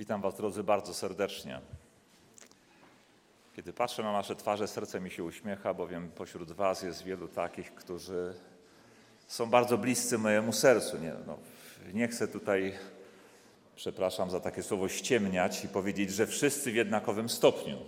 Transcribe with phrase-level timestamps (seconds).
[0.00, 1.60] Witam Was, drodzy, bardzo serdecznie.
[3.56, 7.74] Kiedy patrzę na nasze twarze, serce mi się uśmiecha, bowiem pośród Was jest wielu takich,
[7.74, 8.34] którzy
[9.26, 10.98] są bardzo bliscy mojemu sercu.
[10.98, 11.38] Nie, no,
[11.92, 12.72] nie chcę tutaj,
[13.76, 17.78] przepraszam za takie słowo, ściemniać i powiedzieć, że wszyscy w jednakowym stopniu.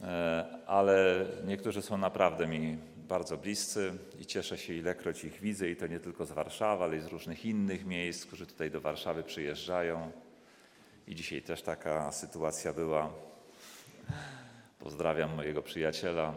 [0.00, 5.76] E, ale niektórzy są naprawdę mi bardzo bliscy i cieszę się, ilekroć ich widzę, i
[5.76, 9.22] to nie tylko z Warszawy, ale i z różnych innych miejsc, którzy tutaj do Warszawy
[9.22, 10.23] przyjeżdżają.
[11.08, 13.10] I dzisiaj też taka sytuacja była.
[14.78, 16.34] Pozdrawiam mojego przyjaciela.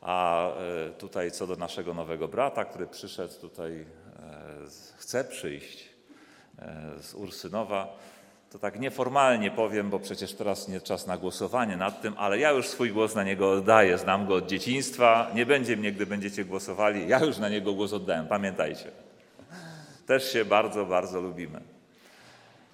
[0.00, 3.86] A e, tutaj co do naszego nowego brata, który przyszedł tutaj, e,
[4.96, 5.88] chce przyjść
[6.58, 7.96] e, z Ursynowa,
[8.50, 12.50] to tak nieformalnie powiem, bo przecież teraz nie czas na głosowanie nad tym, ale ja
[12.50, 13.98] już swój głos na niego oddaję.
[13.98, 15.30] Znam go od dzieciństwa.
[15.34, 17.08] Nie będzie mnie, gdy będziecie głosowali.
[17.08, 18.90] Ja już na niego głos oddałem, pamiętajcie.
[20.06, 21.60] Też się bardzo, bardzo lubimy.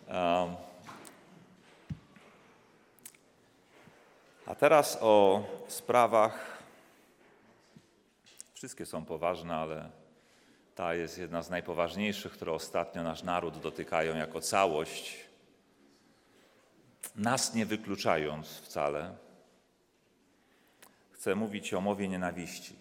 [0.09, 0.57] Um,
[4.53, 6.63] A teraz o sprawach.
[8.55, 9.91] Wszystkie są poważne, ale
[10.75, 15.17] ta jest jedna z najpoważniejszych, które ostatnio nasz naród dotykają jako całość,
[17.17, 19.17] nas nie wykluczając wcale.
[21.13, 22.77] Chcę mówić o mowie nienawiści.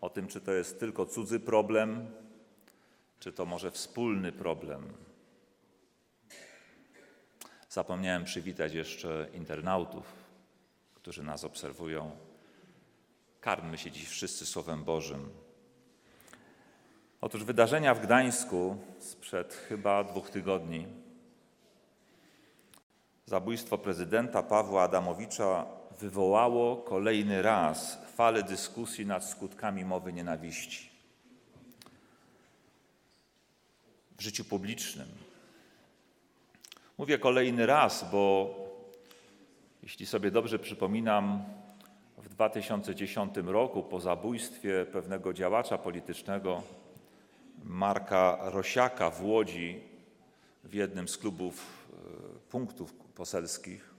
[0.00, 2.10] O tym, czy to jest tylko cudzy problem,
[3.20, 4.92] czy to może wspólny problem
[7.70, 10.04] Zapomniałem przywitać jeszcze internautów,
[10.94, 12.16] którzy nas obserwują.
[13.40, 15.30] Karmmy się dziś wszyscy Słowem Bożym.
[17.20, 20.86] Otóż wydarzenia w Gdańsku sprzed chyba dwóch tygodni,
[23.26, 25.66] zabójstwo prezydenta Pawła Adamowicza
[26.00, 30.90] wywołało kolejny raz falę dyskusji nad skutkami mowy nienawiści.
[34.16, 35.08] W życiu publicznym,
[37.00, 38.54] Mówię kolejny raz, bo
[39.82, 41.44] jeśli sobie dobrze przypominam,
[42.18, 46.62] w 2010 roku po zabójstwie pewnego działacza politycznego
[47.64, 49.80] Marka Rosiaka w Łodzi
[50.64, 51.96] w jednym z klubów e,
[52.50, 53.94] punktów poselskich,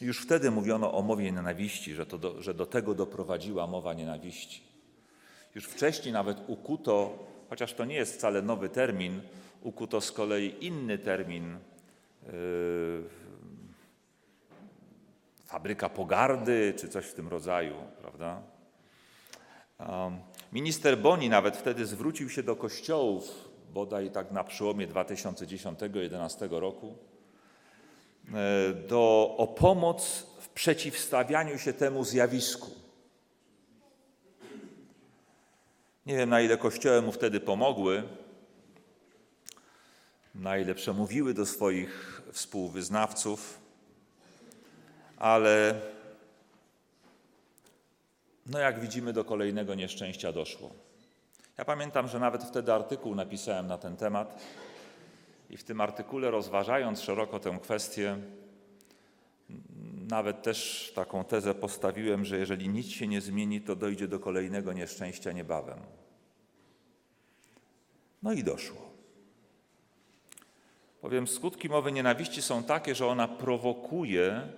[0.00, 4.62] już wtedy mówiono o mowie nienawiści, że, to do, że do tego doprowadziła mowa nienawiści.
[5.54, 9.20] Już wcześniej nawet ukuto, chociaż to nie jest wcale nowy termin,
[9.62, 11.58] ukuto z kolei inny termin
[12.26, 13.04] yy,
[15.46, 18.42] fabryka pogardy czy coś w tym rodzaju, prawda?
[20.52, 26.96] Minister Boni nawet wtedy zwrócił się do kościołów, bodaj tak na przełomie 2010-2011 roku,
[28.24, 28.34] yy,
[28.88, 32.70] do, o pomoc w przeciwstawianiu się temu zjawisku.
[36.06, 38.02] Nie wiem, na ile kościoły mu wtedy pomogły,
[40.40, 43.58] na ile przemówiły do swoich współwyznawców,
[45.16, 45.80] ale
[48.46, 50.70] no jak widzimy, do kolejnego nieszczęścia doszło.
[51.58, 54.38] Ja pamiętam, że nawet wtedy artykuł napisałem na ten temat
[55.50, 58.18] i w tym artykule, rozważając szeroko tę kwestię,
[60.10, 64.72] nawet też taką tezę postawiłem, że jeżeli nic się nie zmieni, to dojdzie do kolejnego
[64.72, 65.78] nieszczęścia niebawem.
[68.22, 68.89] No i doszło.
[71.02, 74.48] Bowiem skutki mowy nienawiści są takie, że ona prowokuje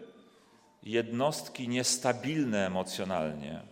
[0.82, 3.62] jednostki niestabilne emocjonalnie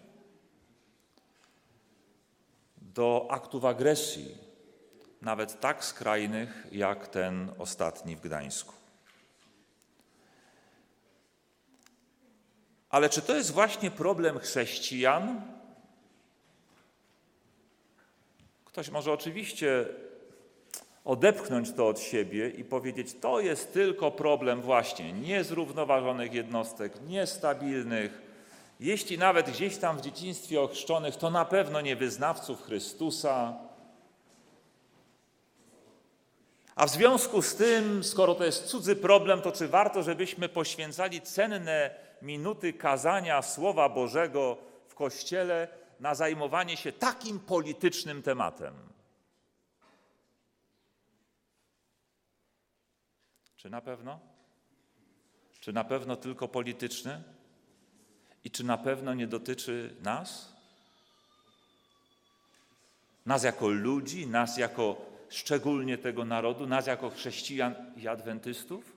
[2.76, 4.38] do aktów agresji,
[5.22, 8.74] nawet tak skrajnych jak ten ostatni w Gdańsku.
[12.90, 15.42] Ale czy to jest właśnie problem chrześcijan?
[18.64, 19.86] Ktoś może oczywiście
[21.04, 28.22] odepchnąć to od siebie i powiedzieć, to jest tylko problem właśnie niezrównoważonych jednostek, niestabilnych.
[28.80, 33.54] Jeśli nawet gdzieś tam w dzieciństwie ochrzczonych, to na pewno nie wyznawców Chrystusa.
[36.74, 41.20] A w związku z tym, skoro to jest cudzy problem, to czy warto, żebyśmy poświęcali
[41.20, 41.90] cenne
[42.22, 44.56] minuty kazania Słowa Bożego
[44.88, 45.68] w Kościele
[46.00, 48.89] na zajmowanie się takim politycznym tematem?
[53.60, 54.20] Czy na pewno?
[55.60, 57.22] Czy na pewno tylko polityczne?
[58.44, 60.56] I czy na pewno nie dotyczy nas?
[63.26, 68.96] Nas jako ludzi, nas jako szczególnie tego narodu, nas jako chrześcijan i adwentystów?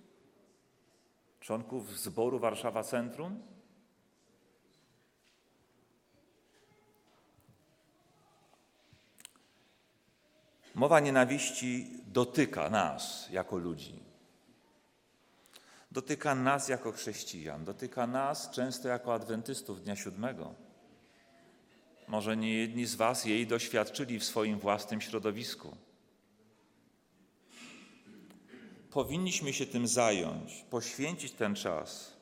[1.40, 3.42] Członków zboru Warszawa Centrum?
[10.76, 14.03] Mowa nienawiści dotyka nas jako ludzi.
[15.94, 20.54] Dotyka nas jako chrześcijan, dotyka nas często jako adwentystów dnia siódmego.
[22.08, 25.78] Może nie jedni z Was jej doświadczyli w swoim własnym środowisku.
[28.92, 32.14] Powinniśmy się tym zająć, poświęcić ten czas,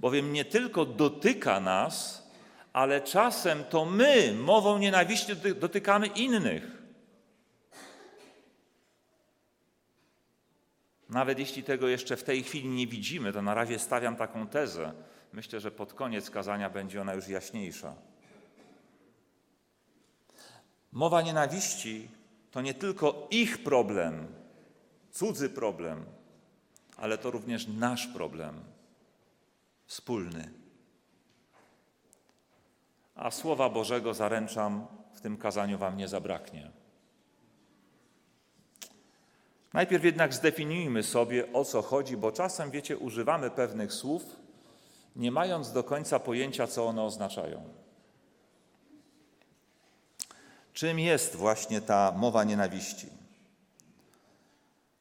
[0.00, 2.26] bowiem nie tylko dotyka nas,
[2.72, 6.77] ale czasem to my mową nienawiści dotykamy innych.
[11.08, 14.92] Nawet jeśli tego jeszcze w tej chwili nie widzimy, to na razie stawiam taką tezę.
[15.32, 17.94] Myślę, że pod koniec kazania będzie ona już jaśniejsza.
[20.92, 22.08] Mowa nienawiści
[22.50, 24.26] to nie tylko ich problem,
[25.10, 26.04] cudzy problem,
[26.96, 28.60] ale to również nasz problem,
[29.86, 30.50] wspólny.
[33.14, 36.70] A Słowa Bożego zaręczam, w tym kazaniu Wam nie zabraknie.
[39.72, 44.22] Najpierw jednak zdefiniujmy sobie, o co chodzi, bo czasem, wiecie, używamy pewnych słów,
[45.16, 47.62] nie mając do końca pojęcia, co one oznaczają.
[50.72, 53.06] Czym jest właśnie ta mowa nienawiści?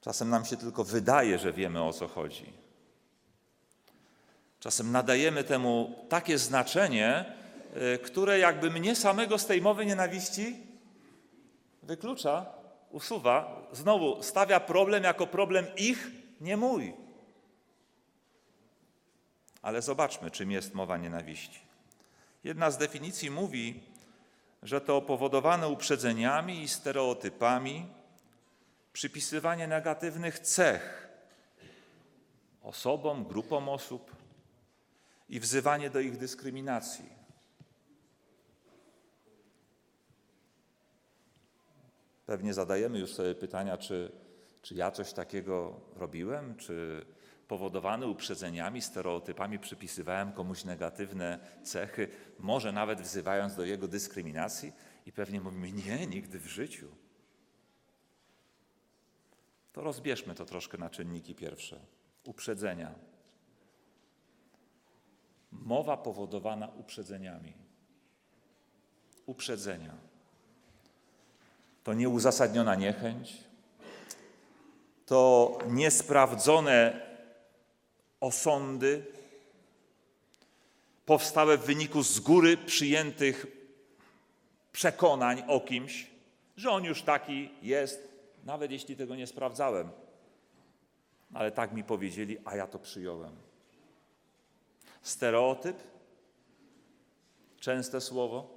[0.01, 2.53] Czasem nam się tylko wydaje, że wiemy o co chodzi.
[4.59, 7.25] Czasem nadajemy temu takie znaczenie,
[7.95, 10.55] y, które jakby mnie samego z tej mowy nienawiści
[11.83, 12.56] wyklucza,
[12.92, 16.07] usuwa, znowu stawia problem jako problem ich,
[16.42, 16.94] nie mój.
[19.62, 21.60] Ale zobaczmy, czym jest mowa nienawiści.
[22.44, 23.84] Jedna z definicji mówi,
[24.63, 27.86] że to powodowane uprzedzeniami i stereotypami,
[28.94, 31.07] przypisywanie negatywnych cech
[32.63, 34.16] osobom, grupom osób
[35.30, 37.16] i wzywanie do ich dyskryminacji.
[42.27, 44.12] Pewnie zadajemy już sobie pytania, czy,
[44.62, 47.06] czy ja coś takiego robiłem, czy
[47.47, 52.07] powodowany uprzedzeniami, stereotypami przypisywałem komuś negatywne cechy,
[52.39, 54.74] może nawet wzywając do jego dyskryminacji,
[55.06, 56.88] i pewnie mówimy: Nie, nigdy w życiu.
[59.74, 61.79] To rozbierzmy to troszkę na czynniki pierwsze.
[62.25, 62.95] Uprzedzenia.
[65.51, 67.53] Mowa powodowana uprzedzeniami.
[69.25, 70.06] Uprzedzenia.
[71.88, 73.38] To nieuzasadniona niechęć,
[75.06, 77.01] to niesprawdzone
[78.19, 79.06] osądy
[81.06, 83.45] powstałe w wyniku z góry przyjętych
[84.72, 86.07] przekonań o kimś,
[86.57, 88.07] że on już taki jest,
[88.44, 89.89] nawet jeśli tego nie sprawdzałem.
[91.34, 93.36] Ale tak mi powiedzieli, a ja to przyjąłem.
[95.01, 95.78] Stereotyp,
[97.60, 98.56] częste słowo.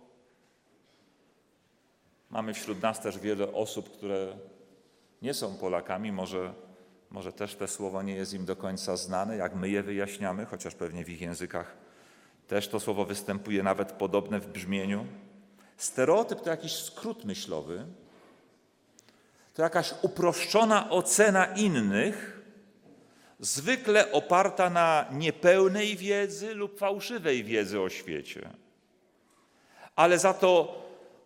[2.31, 4.37] Mamy wśród nas też wiele osób, które
[5.23, 6.55] nie są Polakami, może
[7.11, 10.75] może też to słowo nie jest im do końca znane, jak my je wyjaśniamy, chociaż
[10.75, 11.77] pewnie w ich językach
[12.49, 15.07] też to słowo występuje nawet podobne w brzmieniu.
[15.77, 17.87] Stereotyp to jakiś skrót myślowy,
[19.55, 22.41] to jakaś uproszczona ocena innych,
[23.41, 28.51] zwykle oparta na niepełnej wiedzy lub fałszywej wiedzy o świecie,
[29.97, 30.83] ale za to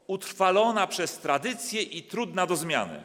[0.06, 3.02] utrwalona przez tradycję i trudna do zmiany.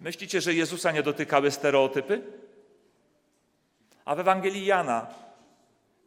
[0.00, 2.22] Myślicie, że Jezusa nie dotykały stereotypy?
[4.04, 5.14] A w Ewangelii Jana,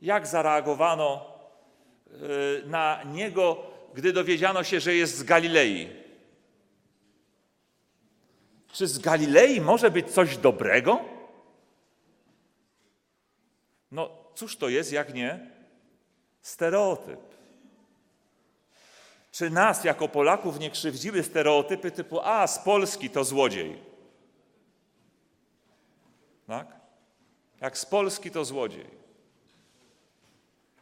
[0.02, 1.26] jak zareagowano
[2.08, 5.90] y, na niego, gdy dowiedziano się, że jest z Galilei?
[8.72, 11.00] Czy z Galilei może być coś dobrego?
[13.92, 15.52] No, cóż to jest, jak nie
[16.42, 17.20] stereotyp?
[19.34, 23.84] Czy nas jako Polaków nie krzywdziły stereotypy typu a z Polski to złodziej?
[26.48, 26.68] Tak?
[27.62, 28.90] Jak z Polski to złodziej.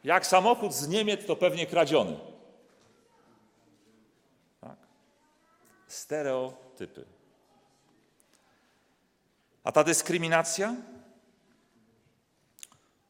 [0.04, 2.18] Jak samochód z Niemiec to pewnie kradziony.
[4.60, 4.76] Tak?
[5.86, 7.04] Stereotypy.
[9.64, 10.76] A ta dyskryminacja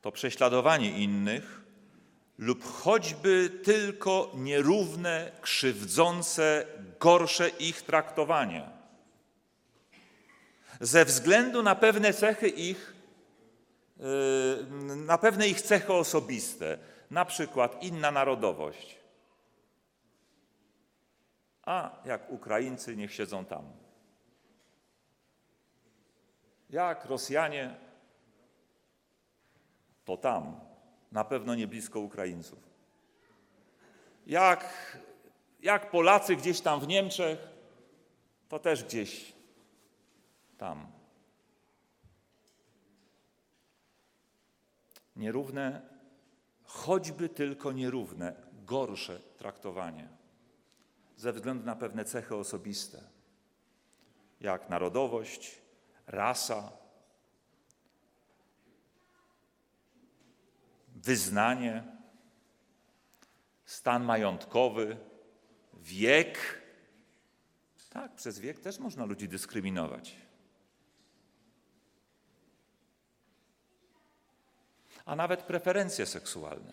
[0.02, 1.62] to prześladowanie innych
[2.42, 6.66] lub choćby tylko nierówne, krzywdzące,
[7.00, 8.70] gorsze ich traktowanie.
[10.80, 12.94] Ze względu na pewne cechy ich,
[13.96, 16.78] yy, na pewne ich cechy osobiste,
[17.11, 18.99] na przykład inna narodowość.
[21.62, 23.64] A jak Ukraińcy, niech siedzą tam.
[26.70, 27.75] Jak Rosjanie,
[30.04, 30.71] to tam
[31.12, 32.59] na pewno nie blisko Ukraińców.
[34.26, 34.64] Jak
[35.62, 37.38] jak Polacy gdzieś tam w Niemczech,
[38.49, 39.33] to też gdzieś
[40.59, 40.87] tam.
[45.16, 45.83] Nierówne,
[46.64, 50.09] choćby tylko nierówne, gorsze traktowanie
[51.16, 53.02] ze względu na pewne cechy osobiste,
[54.40, 55.62] jak narodowość,
[56.07, 56.73] rasa,
[61.02, 61.85] wyznanie,
[63.64, 64.97] stan majątkowy,
[65.75, 66.62] wiek.
[67.90, 70.16] Tak, przez wiek też można ludzi dyskryminować.
[75.04, 76.73] A nawet preferencje seksualne.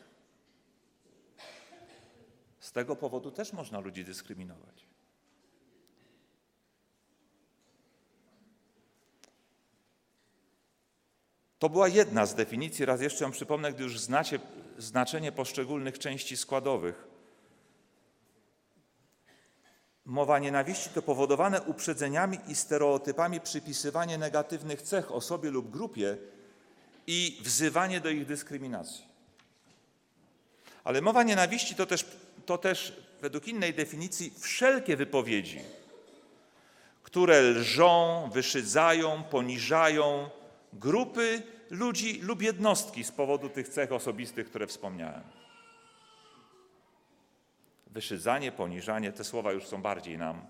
[2.60, 4.89] Z tego powodu też można ludzi dyskryminować.
[11.60, 14.40] To była jedna z definicji, raz jeszcze ją przypomnę, gdy już znacie
[14.78, 17.08] znaczenie poszczególnych części składowych.
[20.06, 26.18] Mowa nienawiści to powodowane uprzedzeniami i stereotypami przypisywanie negatywnych cech osobie lub grupie
[27.08, 29.06] i wzywanie do ich dyskryminacji.
[30.84, 32.06] Ale mowa nienawiści to też,
[32.46, 35.62] to też według innej definicji wszelkie wypowiedzi,
[37.04, 40.30] które lżą, wyszydzają, poniżają
[40.74, 45.24] grupy ludzi lub jednostki z powodu tych cech osobistych, które wspomniałem.
[47.88, 50.46] Wyszydzanie, poniżanie, te słowa już są bardziej nam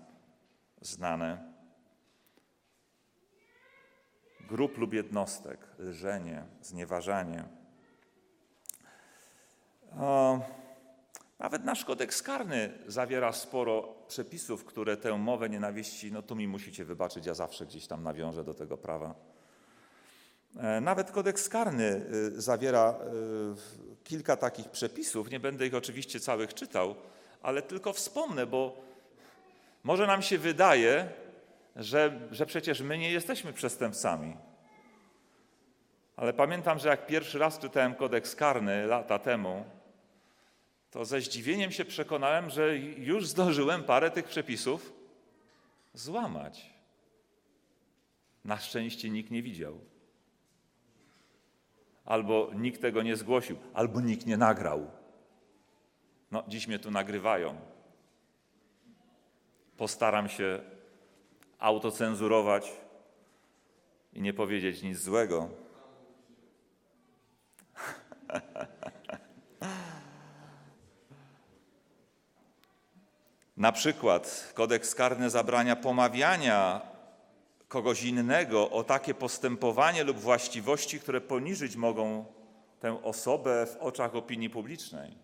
[0.80, 1.52] znane.
[4.40, 7.44] Grup lub jednostek, lżenie, znieważanie.
[9.98, 10.40] O,
[11.38, 16.84] nawet nasz kodeks karny zawiera sporo przepisów, które tę mowę nienawiści, no tu mi musicie
[16.84, 19.29] wybaczyć, ja zawsze gdzieś tam nawiążę do tego prawa.
[20.56, 22.94] E, nawet kodeks karny y, zawiera
[23.94, 25.30] y, kilka takich przepisów.
[25.30, 26.94] Nie będę ich oczywiście całych czytał,
[27.42, 28.76] ale tylko wspomnę, bo
[29.84, 31.08] może nam się wydaje,
[31.76, 34.36] że, że przecież my nie jesteśmy przestępcami.
[36.16, 39.64] Ale pamiętam, że jak pierwszy raz czytałem kodeks karny lata temu,
[40.90, 44.92] to ze zdziwieniem się przekonałem, że już zdążyłem parę tych przepisów
[45.94, 46.70] złamać.
[48.44, 49.89] Na szczęście nikt nie widział.
[52.10, 54.90] Albo nikt tego nie zgłosił, albo nikt nie nagrał.
[56.30, 57.56] No, dziś mnie tu nagrywają.
[59.76, 60.60] Postaram się
[61.58, 62.72] autocenzurować
[64.12, 65.48] i nie powiedzieć nic złego.
[73.56, 76.89] Na przykład kodeks karny zabrania pomawiania
[77.70, 82.24] kogoś innego o takie postępowanie lub właściwości, które poniżyć mogą
[82.80, 85.16] tę osobę w oczach opinii publicznej.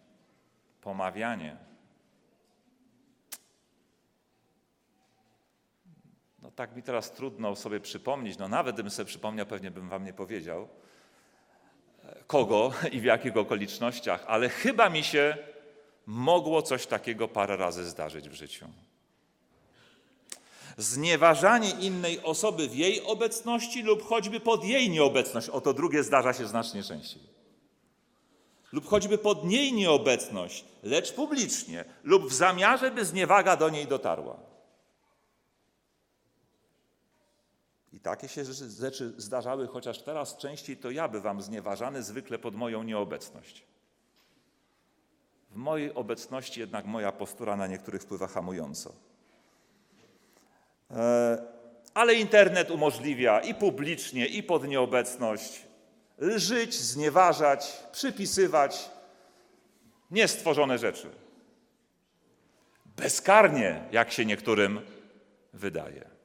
[0.81, 1.57] Pomawianie.
[6.43, 10.05] No tak mi teraz trudno sobie przypomnieć, no nawet gdybym sobie przypomniał, pewnie bym wam
[10.05, 10.69] nie powiedział,
[12.26, 15.37] kogo i w jakich okolicznościach, ale chyba mi się
[16.07, 18.69] mogło coś takiego parę razy zdarzyć w życiu.
[20.76, 25.49] Znieważanie innej osoby w jej obecności lub choćby pod jej nieobecność.
[25.49, 27.23] Oto drugie zdarza się znacznie częściej.
[28.73, 34.37] Lub choćby pod jej nieobecność, lecz publicznie, lub w zamiarze, by zniewaga do niej dotarła.
[37.92, 42.83] I takie się rzeczy zdarzały, chociaż teraz częściej to ja bywam znieważany, zwykle pod moją
[42.83, 43.64] nieobecność.
[45.50, 49.06] W mojej obecności jednak moja postura na niektórych wpływa hamująco.
[50.90, 51.38] E,
[51.95, 55.66] ale internet umożliwia i publicznie, i pod nieobecność
[56.19, 58.90] lżyć, znieważać, przypisywać
[60.11, 61.11] niestworzone rzeczy.
[62.97, 64.81] Bezkarnie, jak się niektórym
[65.52, 66.16] wydaje.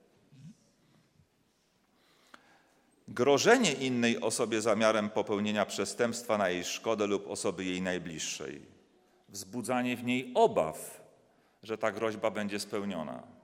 [3.08, 8.62] Grożenie innej osobie zamiarem popełnienia przestępstwa na jej szkodę lub osoby jej najbliższej.
[9.30, 11.02] Wzbudzanie w niej obaw,
[11.64, 13.41] że ta groźba będzie spełniona.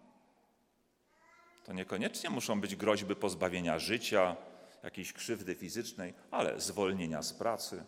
[1.67, 4.35] To niekoniecznie muszą być groźby pozbawienia życia,
[4.83, 7.83] jakiejś krzywdy fizycznej, ale zwolnienia z pracy.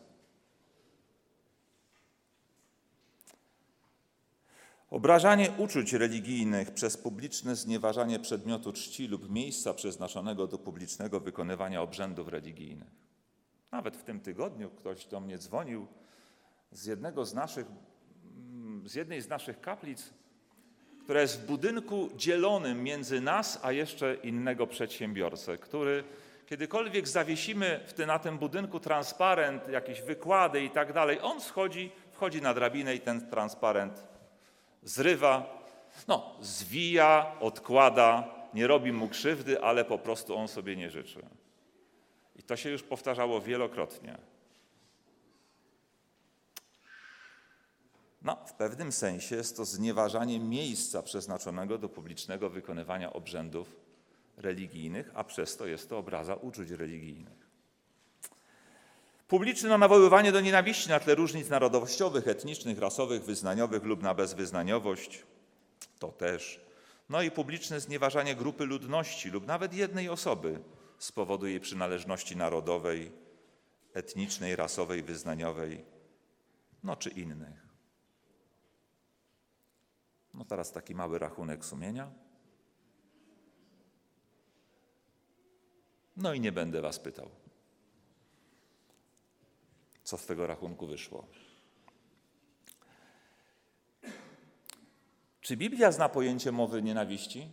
[4.89, 12.27] Obrażanie uczuć religijnych przez publiczne znieważanie przedmiotu czci lub miejsca przeznaczonego do publicznego wykonywania obrzędów
[12.27, 12.91] religijnych.
[13.71, 15.87] Nawet w tym tygodniu ktoś do mnie dzwonił
[16.71, 17.67] z jednego z naszych,
[18.85, 20.13] z jednej z naszych kaplic
[21.09, 26.03] która jest w budynku dzielonym między nas, a jeszcze innego przedsiębiorcę, który
[26.45, 31.91] kiedykolwiek zawiesimy w ty, na tym budynku transparent, jakieś wykłady i tak dalej, on schodzi,
[32.11, 34.03] wchodzi na drabinę i ten transparent
[34.83, 35.63] zrywa,
[36.07, 41.21] no, zwija, odkłada, nie robi mu krzywdy, ale po prostu on sobie nie życzy.
[42.35, 44.17] I to się już powtarzało wielokrotnie.
[48.21, 53.75] No, w pewnym sensie jest to znieważanie miejsca przeznaczonego do publicznego wykonywania obrzędów
[54.37, 57.49] religijnych, a przez to jest to obraza uczuć religijnych.
[59.27, 65.23] Publiczne nawoływanie do nienawiści na tle różnic narodowościowych, etnicznych, rasowych, wyznaniowych lub na bezwyznaniowość
[65.99, 66.61] to też.
[67.09, 70.59] No i publiczne znieważanie grupy ludności lub nawet jednej osoby
[70.99, 73.11] z powodu jej przynależności narodowej,
[73.93, 75.85] etnicznej, rasowej, wyznaniowej,
[76.83, 77.68] no czy innych.
[80.33, 82.11] No teraz taki mały rachunek sumienia.
[86.17, 87.29] No i nie będę Was pytał,
[90.03, 91.27] co z tego rachunku wyszło.
[95.41, 97.49] Czy Biblia zna pojęcie mowy nienawiści?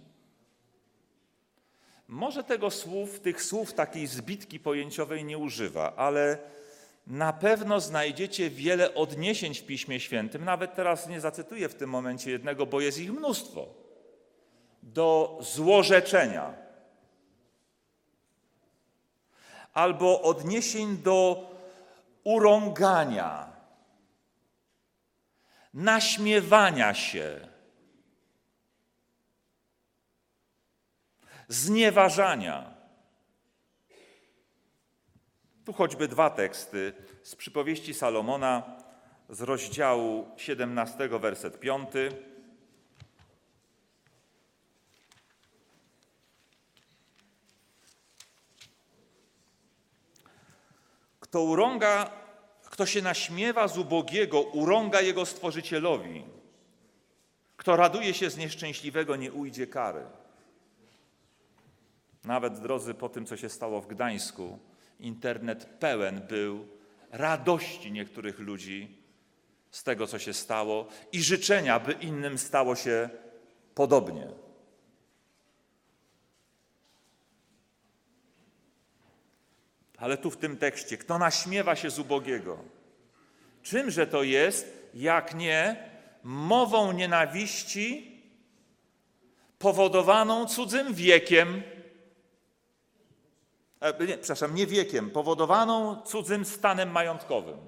[2.09, 6.39] Może tego słów, tych słów takiej zbitki pojęciowej nie używa, ale
[7.07, 12.31] na pewno znajdziecie wiele odniesień w Piśmie Świętym, nawet teraz nie zacytuję w tym momencie
[12.31, 13.67] jednego, bo jest ich mnóstwo,
[14.83, 16.55] do złorzeczenia.
[19.73, 21.51] Albo odniesień do
[22.25, 23.53] urągania,
[25.75, 27.49] naśmiewania się,
[31.49, 32.76] znieważania.
[35.67, 36.93] Tu choćby dwa teksty
[37.23, 38.63] z przypowieści Salomona
[39.29, 41.89] z rozdziału 17, werset 5.
[51.21, 52.11] Kto urąga,
[52.65, 56.25] kto się naśmiewa z ubogiego, urąga jego stworzycielowi.
[57.57, 60.07] Kto raduje się z nieszczęśliwego, nie ujdzie kary.
[62.25, 64.59] Nawet, drodzy, po tym, co się stało w Gdańsku,
[65.01, 66.67] internet pełen był
[67.11, 68.97] radości niektórych ludzi
[69.71, 73.09] z tego, co się stało i życzenia, by innym stało się
[73.75, 74.27] podobnie.
[79.99, 82.59] Ale tu w tym tekście, kto naśmiewa się z ubogiego?
[83.63, 85.77] Czymże to jest, jak nie
[86.23, 88.23] mową nienawiści
[89.59, 91.63] powodowaną cudzym wiekiem?
[93.81, 97.59] E, nie, przepraszam, nie wiekiem, powodowaną cudzym stanem majątkowym.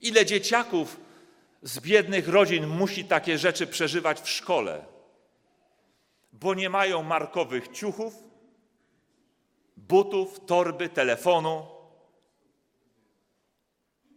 [0.00, 1.00] Ile dzieciaków
[1.62, 4.84] z biednych rodzin musi takie rzeczy przeżywać w szkole,
[6.32, 8.14] bo nie mają markowych ciuchów,
[9.76, 11.66] butów, torby, telefonu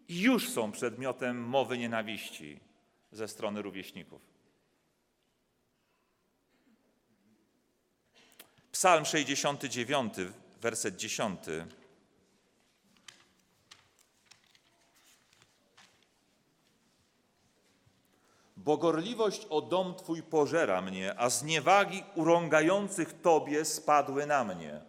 [0.07, 2.59] i już są przedmiotem mowy nienawiści
[3.11, 4.30] ze strony rówieśników.
[8.81, 10.13] Psalm 69,
[10.61, 11.39] werset 10.
[18.57, 24.81] Bogorliwość o dom Twój pożera mnie, a zniewagi urągających Tobie spadły na mnie.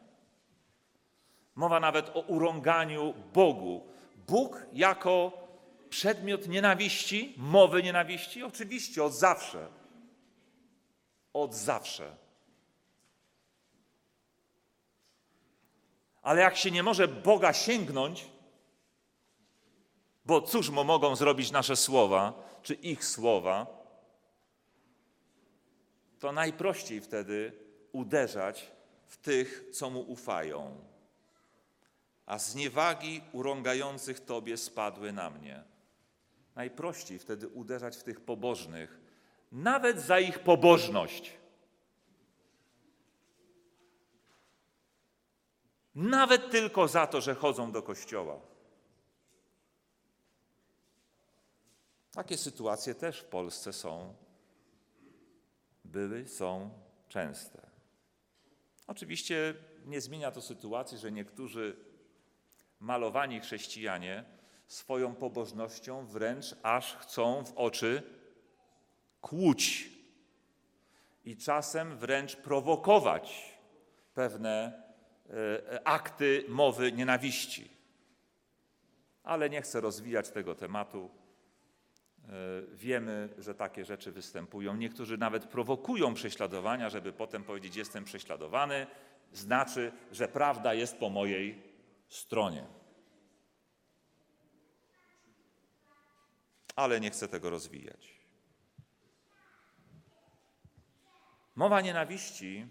[1.55, 3.87] Mowa nawet o urąganiu Bogu.
[4.28, 5.33] Bóg jako
[5.90, 8.42] przedmiot nienawiści, mowy nienawiści?
[8.42, 9.68] Oczywiście, od zawsze.
[11.33, 12.21] Od zawsze.
[16.22, 18.26] Ale jak się nie może Boga sięgnąć,
[20.24, 22.32] bo cóż mu mogą zrobić nasze słowa,
[22.62, 23.82] czy ich słowa,
[26.18, 27.52] to najprościej wtedy
[27.92, 28.70] uderzać
[29.06, 30.85] w tych, co mu ufają.
[32.26, 35.64] A zniewagi urągających Tobie spadły na mnie.
[36.54, 39.00] Najprościej wtedy uderzać w tych pobożnych,
[39.52, 41.41] nawet za ich pobożność.
[45.94, 48.40] Nawet tylko za to, że chodzą do kościoła.
[52.12, 54.14] Takie sytuacje też w Polsce są,
[55.85, 56.70] były, są
[57.09, 57.66] częste.
[58.87, 61.76] Oczywiście nie zmienia to sytuacji, że niektórzy
[62.81, 64.24] malowani chrześcijanie
[64.66, 68.02] swoją pobożnością wręcz aż chcą w oczy
[69.20, 69.90] kłuć
[71.24, 73.59] i czasem wręcz prowokować
[74.14, 74.82] pewne
[75.33, 77.71] E, e, akty mowy nienawiści.
[79.23, 81.11] Ale nie chcę rozwijać tego tematu.
[81.11, 82.29] E,
[82.73, 84.77] wiemy, że takie rzeczy występują.
[84.77, 88.87] Niektórzy nawet prowokują prześladowania, żeby potem powiedzieć: Jestem prześladowany,
[89.33, 91.62] znaczy, że prawda jest po mojej
[92.09, 92.66] stronie.
[96.77, 98.23] Ale nie chcę tego rozwijać.
[101.55, 102.66] Mowa nienawiści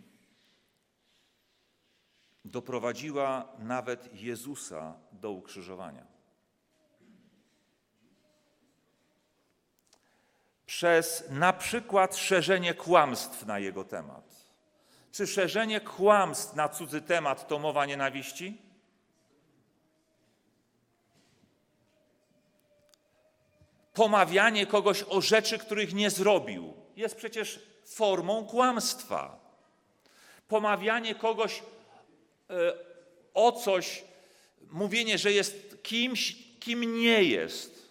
[2.45, 6.05] doprowadziła nawet Jezusa do ukrzyżowania.
[10.65, 14.51] Przez na przykład szerzenie kłamstw na jego temat.
[15.11, 18.61] Czy szerzenie kłamstw na cudzy temat to mowa nienawiści?
[23.93, 29.39] Pomawianie kogoś o rzeczy, których nie zrobił, jest przecież formą kłamstwa.
[30.47, 31.63] Pomawianie kogoś
[33.33, 34.03] o coś,
[34.71, 37.81] mówienie, że jest kimś, kim nie jest,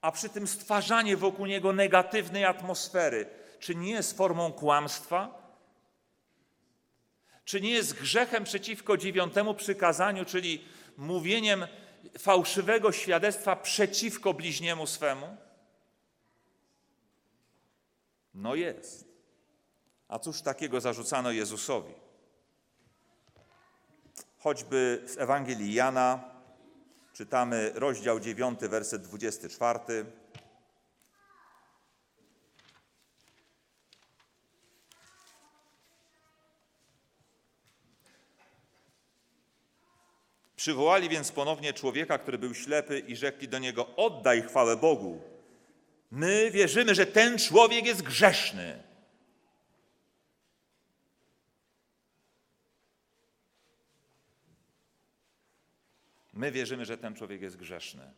[0.00, 3.26] a przy tym stwarzanie wokół niego negatywnej atmosfery,
[3.58, 5.46] czy nie jest formą kłamstwa?
[7.44, 10.64] Czy nie jest grzechem przeciwko dziewiątemu przykazaniu, czyli
[10.96, 11.66] mówieniem
[12.18, 15.36] fałszywego świadectwa przeciwko bliźniemu swemu?
[18.34, 19.08] No jest.
[20.08, 22.05] A cóż takiego zarzucano Jezusowi?
[24.46, 26.24] Choćby z Ewangelii Jana
[27.12, 29.80] czytamy rozdział 9, werset 24.
[40.56, 45.20] Przywołali więc ponownie człowieka, który był ślepy i rzekli do niego: Oddaj chwałę Bogu.
[46.10, 48.85] My wierzymy, że ten człowiek jest grzeszny.
[56.36, 58.12] My wierzymy, że ten człowiek jest grzeszny.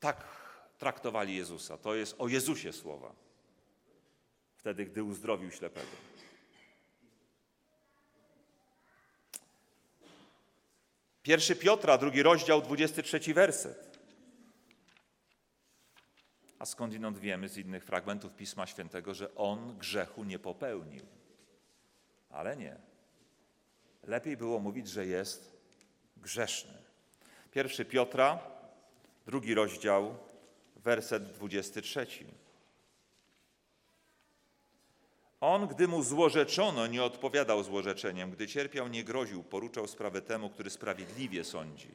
[0.00, 0.26] Tak
[0.78, 1.78] traktowali Jezusa.
[1.78, 3.14] To jest o Jezusie słowa.
[4.56, 5.96] Wtedy, gdy uzdrowił ślepego.
[11.22, 13.98] Pierwszy Piotra, drugi rozdział, 23 werset.
[16.58, 21.06] A skądinąd wiemy z innych fragmentów Pisma Świętego, że on grzechu nie popełnił.
[22.30, 22.76] Ale nie.
[24.02, 25.53] Lepiej było mówić, że jest
[26.24, 26.72] grzeszny.
[27.52, 28.38] Pierwszy Piotra,
[29.26, 30.16] drugi rozdział,
[30.76, 32.06] werset 23.
[35.40, 38.30] On, gdy mu złorzeczono, nie odpowiadał złorzeczeniem.
[38.30, 41.94] Gdy cierpiał, nie groził, poruczał sprawę temu, który sprawiedliwie sądzi.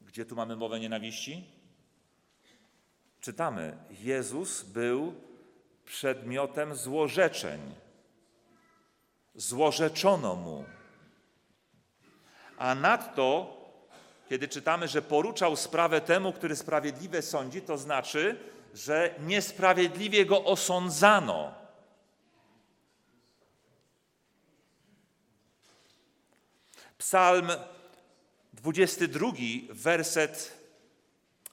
[0.00, 1.44] Gdzie tu mamy mowę nienawiści?
[3.20, 5.14] Czytamy, Jezus był
[5.84, 7.60] przedmiotem złorzeczeń.
[9.34, 10.64] Złorzeczono mu.
[12.58, 13.56] A nadto,
[14.28, 18.38] kiedy czytamy, że poruczał sprawę temu, który sprawiedliwie sądzi, to znaczy,
[18.74, 21.54] że niesprawiedliwie go osądzano.
[26.98, 27.48] Psalm
[28.52, 29.28] 22,
[29.70, 30.58] werset,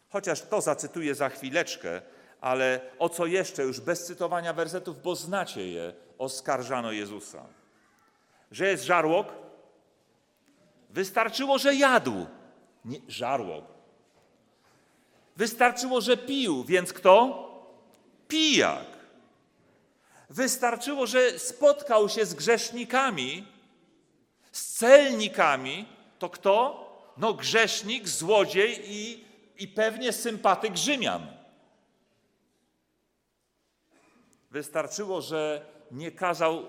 [0.09, 2.01] chociaż to zacytuję za chwileczkę,
[2.41, 7.45] ale o co jeszcze, już bez cytowania wersetów, bo znacie je, oskarżano Jezusa.
[8.51, 9.42] Że jest żarłok?
[10.93, 12.25] Wystarczyło, że jadł.
[12.85, 13.65] Nie, żarłok.
[15.35, 17.49] Wystarczyło, że pił, więc kto?
[18.27, 18.85] Pijak.
[20.29, 23.47] Wystarczyło, że spotkał się z grzesznikami,
[24.51, 25.85] z celnikami,
[26.19, 26.83] to kto?
[27.17, 29.25] No grzesznik, złodziej i,
[29.57, 31.27] i pewnie sympatyk Rzymian.
[34.51, 36.65] Wystarczyło, że nie kazał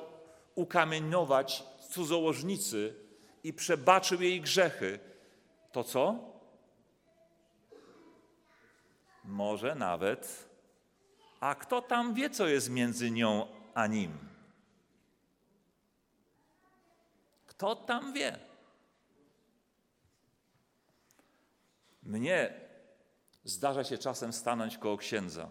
[0.54, 3.03] ukamienować cudzołożnicy
[3.44, 4.98] i przebaczył jej grzechy.
[5.72, 6.34] To co?
[9.24, 10.48] Może nawet,
[11.40, 14.18] a kto tam wie, co jest między nią a nim?
[17.46, 18.38] Kto tam wie?
[22.02, 22.60] Mnie
[23.44, 25.50] zdarza się czasem stanąć koło księdza.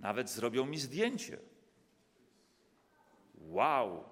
[0.00, 1.38] Nawet zrobią mi zdjęcie.
[3.34, 4.11] Wow!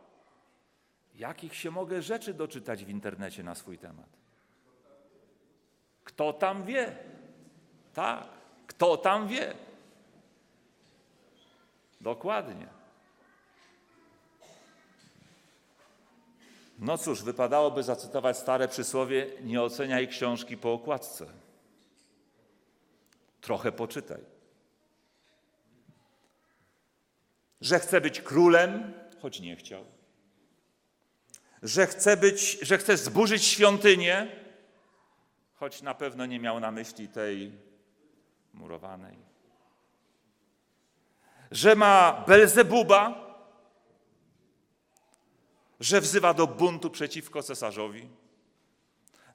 [1.20, 4.09] Jakich się mogę rzeczy doczytać w internecie na swój temat?
[6.04, 6.96] Kto tam wie?
[7.94, 8.28] Tak,
[8.66, 9.54] kto tam wie?
[12.00, 12.66] Dokładnie.
[16.78, 21.26] No cóż, wypadałoby zacytować stare przysłowie: nie oceniaj książki po okładce.
[23.40, 24.24] Trochę poczytaj.
[27.61, 29.99] Że chce być królem, choć nie chciał.
[31.62, 34.29] Że chce być, że chce zburzyć świątynię,
[35.55, 37.53] choć na pewno nie miał na myśli tej
[38.55, 39.16] murowanej.
[41.51, 43.31] Że ma Belzebuba,
[45.81, 48.09] że wzywa do buntu przeciwko cesarzowi,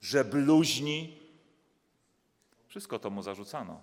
[0.01, 1.19] że bluźni.
[2.67, 3.81] Wszystko to mu zarzucano.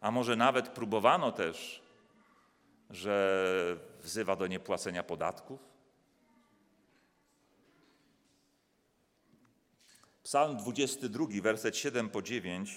[0.00, 1.82] A może nawet próbowano też,
[2.90, 3.36] że
[4.00, 5.69] wzywa do niepłacenia podatków?
[10.22, 12.76] Psalm 22, werset 7 po 9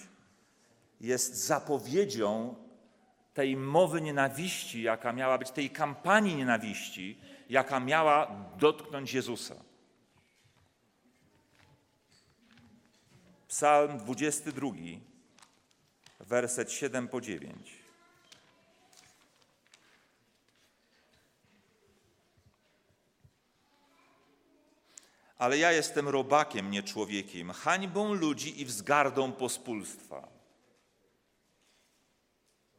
[1.01, 2.55] jest zapowiedzią
[3.33, 8.27] tej mowy nienawiści, jaka miała być, tej kampanii nienawiści, jaka miała
[8.57, 9.55] dotknąć Jezusa.
[13.47, 14.69] Psalm 22,
[16.19, 17.82] werset 7 po 9.
[25.43, 30.27] Ale ja jestem robakiem, nie człowiekiem, hańbą ludzi i wzgardą pospólstwa.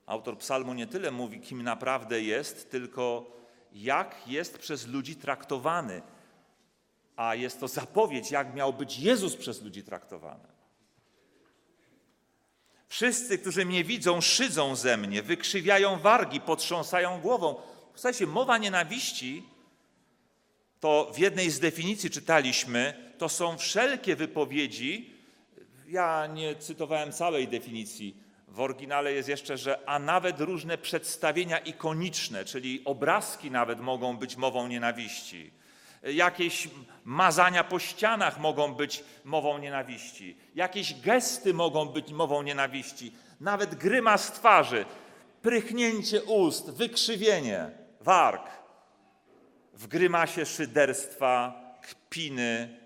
[0.07, 3.31] Autor psalmu nie tyle mówi, kim naprawdę jest, tylko
[3.73, 6.03] jak jest przez ludzi traktowany.
[7.17, 10.49] A jest to zapowiedź, jak miał być Jezus przez ludzi traktowany.
[12.89, 17.57] Wszyscy, którzy mnie widzą, szydzą ze mnie, wykrzywiają wargi, potrząsają głową.
[17.95, 19.54] Słuchajcie, mowa nienawiści
[20.85, 25.11] to w jednej z definicji czytaliśmy, to są wszelkie wypowiedzi.
[25.89, 28.17] Ja nie cytowałem całej definicji.
[28.49, 34.37] W oryginale jest jeszcze, że a nawet różne przedstawienia ikoniczne, czyli obrazki nawet mogą być
[34.37, 35.51] mową nienawiści.
[36.03, 36.69] Jakieś
[37.05, 40.37] mazania po ścianach mogą być mową nienawiści.
[40.55, 43.13] Jakieś gesty mogą być mową nienawiści.
[43.41, 44.85] Nawet grymas twarzy,
[45.43, 47.71] prychnięcie ust, wykrzywienie,
[48.01, 48.64] warg.
[49.75, 52.81] W grymasie szyderstwa, kpiny,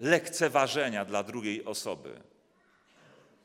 [0.00, 2.20] lekceważenia dla drugiej osoby.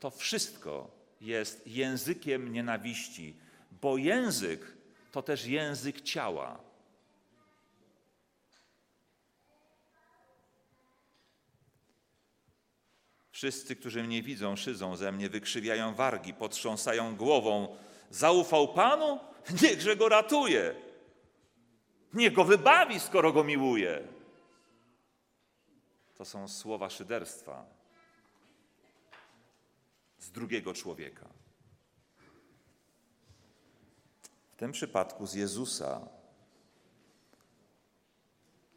[0.00, 3.36] To wszystko jest językiem nienawiści,
[3.82, 4.72] bo język
[5.12, 6.58] to też język ciała.
[13.30, 17.76] Wszyscy, którzy mnie widzą, szydzą ze mnie, wykrzywiają wargi, potrząsają głową.
[18.10, 19.20] Zaufał Panu?
[19.62, 20.74] Niechże go ratuje.
[22.14, 24.08] Niech go wybawi, skoro go miłuje.
[26.14, 27.64] To są słowa szyderstwa
[30.18, 31.28] z drugiego człowieka.
[34.52, 36.00] W tym przypadku z Jezusa,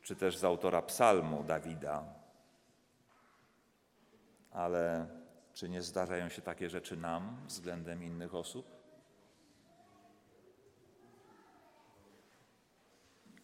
[0.01, 2.05] czy też z autora psalmu Dawida.
[4.51, 5.07] Ale
[5.53, 8.76] czy nie zdarzają się takie rzeczy nam względem innych osób?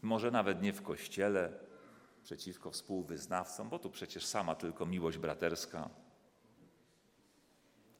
[0.03, 1.59] Może nawet nie w kościele,
[2.23, 5.89] przeciwko współwyznawcom, bo tu przecież sama tylko miłość braterska,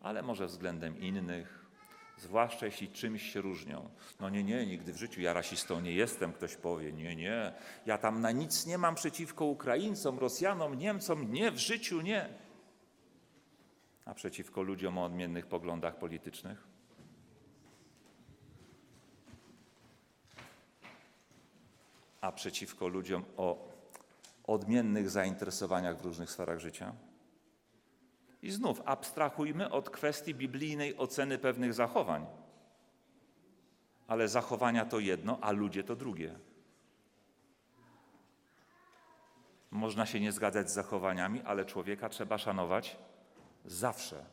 [0.01, 1.65] ale może względem innych,
[2.17, 3.89] zwłaszcza jeśli czymś się różnią.
[4.19, 7.53] No nie, nie, nigdy w życiu ja rasistą nie jestem, ktoś powie, nie, nie,
[7.85, 12.29] ja tam na nic nie mam przeciwko Ukraińcom, Rosjanom, Niemcom, nie, w życiu nie.
[14.05, 16.72] A przeciwko ludziom o odmiennych poglądach politycznych?
[22.23, 23.69] A przeciwko ludziom o
[24.43, 26.93] odmiennych zainteresowaniach w różnych sferach życia?
[28.41, 32.25] I znów abstrahujmy od kwestii biblijnej oceny pewnych zachowań.
[34.07, 36.39] Ale zachowania to jedno, a ludzie to drugie.
[39.71, 42.97] Można się nie zgadzać z zachowaniami, ale człowieka trzeba szanować
[43.65, 44.25] zawsze.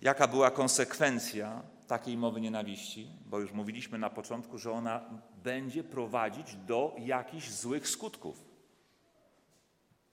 [0.00, 1.62] Jaka była konsekwencja
[1.92, 3.08] takiej mowy nienawiści?
[3.26, 5.00] Bo już mówiliśmy na początku, że ona
[5.44, 8.44] będzie prowadzić do jakichś złych skutków.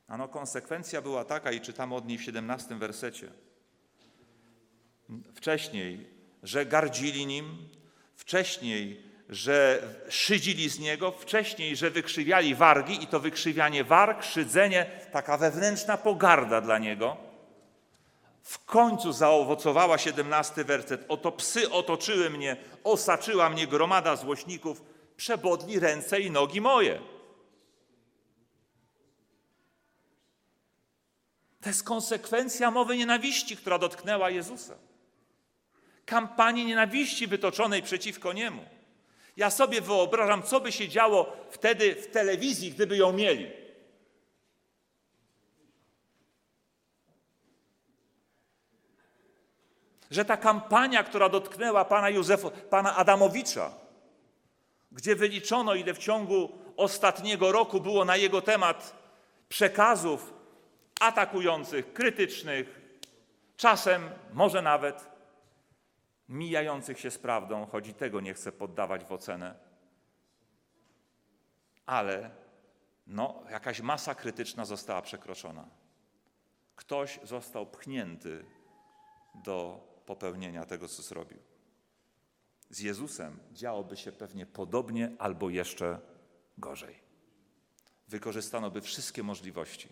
[0.08, 3.32] Ano konsekwencja była taka, i czytamy od niej w 17 wersecie.
[5.34, 6.08] Wcześniej,
[6.44, 7.70] że gardzili nim,
[8.16, 15.38] wcześniej, że szydzili z niego, wcześniej, że wykrzywiali wargi i to wykrzywianie warg, szydzenie, taka
[15.38, 17.29] wewnętrzna pogarda dla niego.
[18.42, 21.06] W końcu zaowocowała 17 werset.
[21.08, 24.82] Oto psy otoczyły mnie, osaczyła mnie gromada złośników,
[25.18, 27.00] przebodli ręce i nogi moje.
[31.62, 34.76] To jest konsekwencja mowy nienawiści, która dotknęła Jezusa.
[36.06, 38.66] Kampanii nienawiści wytoczonej przeciwko Niemu.
[39.38, 43.48] Ja sobie wyobrażam, co by się działo wtedy w telewizji, gdyby ją mieli.
[50.10, 53.72] Że ta kampania, która dotknęła pana Józefa, pana Adamowicza,
[54.92, 58.96] gdzie wyliczono, ile w ciągu ostatniego roku było na jego temat
[59.50, 60.34] przekazów,
[61.00, 62.82] atakujących, krytycznych,
[63.58, 65.08] czasem może nawet
[66.30, 69.56] mijających się z prawdą, choć i tego nie chcę poddawać w ocenę.
[71.86, 72.30] Ale
[73.08, 75.66] no, jakaś masa krytyczna została przekroczona.
[76.76, 78.46] ktoś został pchnięty
[79.36, 81.38] do popełnienia tego, co zrobił.
[82.70, 86.00] Z Jezusem działoby się pewnie podobnie albo jeszcze
[86.58, 86.96] gorzej.
[88.08, 89.90] Wykorzystano by wszystkie możliwości.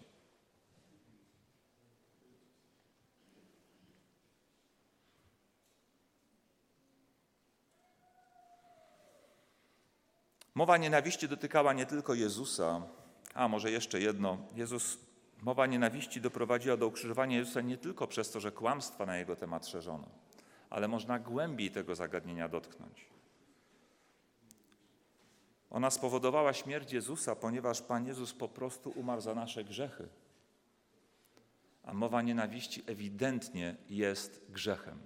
[10.56, 12.82] Mowa nienawiści dotykała nie tylko Jezusa,
[13.34, 14.38] a może jeszcze jedno.
[14.56, 14.98] Jezus,
[15.42, 19.68] mowa nienawiści doprowadziła do ukrzyżowania Jezusa nie tylko przez to, że kłamstwa na jego temat
[19.68, 20.08] szerzono,
[20.70, 23.06] ale można głębiej tego zagadnienia dotknąć.
[25.70, 30.08] Ona spowodowała śmierć Jezusa, ponieważ Pan Jezus po prostu umarł za nasze grzechy.
[31.84, 35.00] A mowa nienawiści ewidentnie jest grzechem.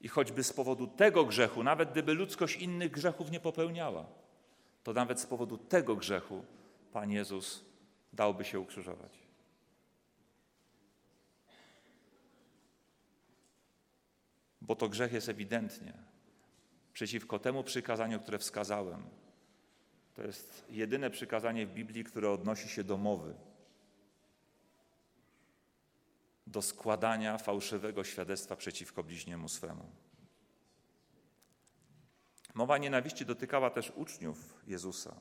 [0.00, 4.06] I choćby z powodu tego grzechu, nawet gdyby ludzkość innych grzechów nie popełniała,
[4.86, 6.44] to nawet z powodu tego grzechu
[6.92, 7.64] Pan Jezus
[8.12, 9.12] dałby się ukrzyżować.
[14.60, 15.92] Bo to grzech jest ewidentnie
[16.92, 19.02] przeciwko temu przykazaniu, które wskazałem.
[20.14, 23.34] To jest jedyne przykazanie w Biblii, które odnosi się do mowy,
[26.46, 30.05] do składania fałszywego świadectwa przeciwko bliźniemu swemu.
[32.56, 35.14] Mowa nienawiści dotykała też uczniów Jezusa.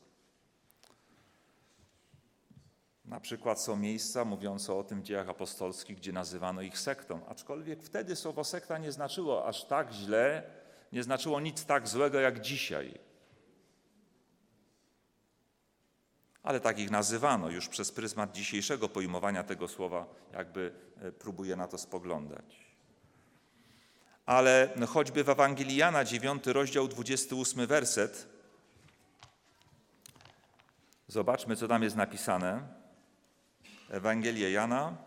[3.05, 7.83] Na przykład są miejsca mówiące o tym w dziejach apostolskich, gdzie nazywano ich sektą, aczkolwiek
[7.83, 10.43] wtedy słowo sekta nie znaczyło aż tak źle,
[10.91, 12.99] nie znaczyło nic tak złego jak dzisiaj.
[16.43, 21.67] Ale tak ich nazywano już przez pryzmat dzisiejszego pojmowania tego słowa, jakby e, próbuje na
[21.67, 22.64] to spoglądać.
[24.25, 28.27] Ale choćby w Ewangelii Jana, 9 rozdział, 28 werset,
[31.07, 32.67] zobaczmy, co tam jest napisane.
[33.89, 34.97] Ewangelia Jana,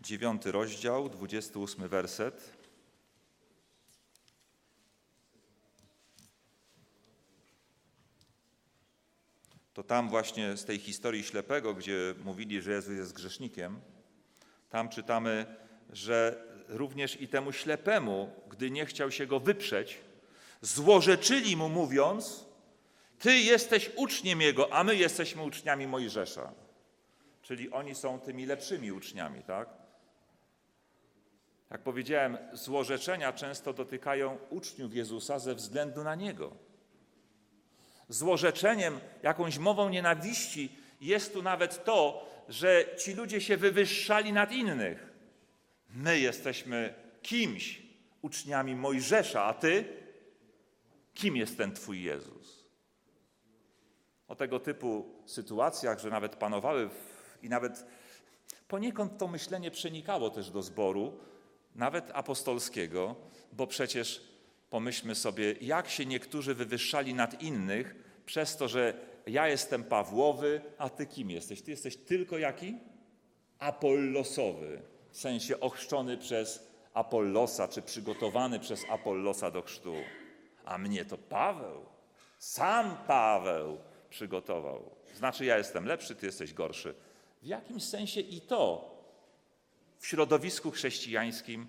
[0.00, 2.56] 9 rozdział, 28 werset.
[9.76, 13.80] to tam właśnie z tej historii ślepego, gdzie mówili, że Jezus jest grzesznikiem,
[14.70, 15.56] tam czytamy,
[15.90, 19.98] że również i temu ślepemu, gdy nie chciał się go wyprzeć,
[20.60, 22.46] złorzeczyli mu mówiąc,
[23.18, 26.52] ty jesteś uczniem jego, a my jesteśmy uczniami Mojżesza.
[27.42, 29.68] Czyli oni są tymi lepszymi uczniami, tak?
[31.70, 36.66] Jak powiedziałem, złorzeczenia często dotykają uczniów Jezusa ze względu na Niego
[38.08, 45.05] złorzeczeniem, jakąś mową nienawiści jest tu nawet to, że ci ludzie się wywyższali nad innych.
[45.96, 47.82] My jesteśmy kimś,
[48.22, 49.84] uczniami Mojżesza, a ty?
[51.14, 52.66] Kim jest ten Twój Jezus?
[54.28, 57.86] O tego typu sytuacjach, że nawet panowały w, i nawet
[58.68, 61.18] poniekąd to myślenie przenikało też do zboru,
[61.74, 63.16] nawet apostolskiego,
[63.52, 64.36] bo przecież
[64.70, 67.94] Pomyślmy sobie, jak się niektórzy wywyższali nad innych
[68.26, 68.94] przez to, że
[69.26, 71.62] ja jestem Pawłowy, a ty kim jesteś?
[71.62, 72.78] Ty jesteś tylko jaki?
[73.58, 74.82] Apollosowy,
[75.16, 79.94] w sensie ochrzczony przez Apollosa, czy przygotowany przez Apollosa do chrztu.
[80.64, 81.86] A mnie to Paweł,
[82.38, 83.78] sam Paweł
[84.10, 84.90] przygotował.
[85.14, 86.94] Znaczy, ja jestem lepszy, ty jesteś gorszy.
[87.42, 88.90] W jakimś sensie i to
[89.98, 91.66] w środowisku chrześcijańskim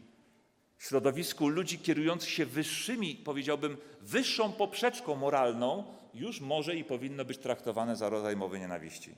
[0.78, 5.84] w środowisku ludzi kierujących się wyższymi, powiedziałbym, wyższą poprzeczką moralną,
[6.14, 9.16] już może i powinno być traktowane za rodzaj mowy nienawiści.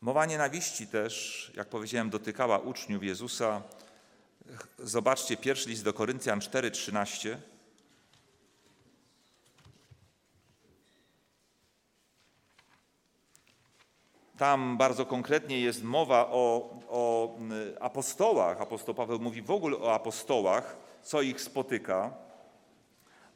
[0.00, 3.62] Mowa nienawiści też, jak powiedziałem, dotykała uczniów Jezusa.
[4.78, 7.36] Zobaczcie pierwszy list do Koryntian 4:13.
[14.36, 17.36] Tam bardzo konkretnie jest mowa o, o
[17.80, 18.60] apostołach.
[18.60, 22.14] Apostoł Paweł mówi w ogóle o apostołach, co ich spotyka,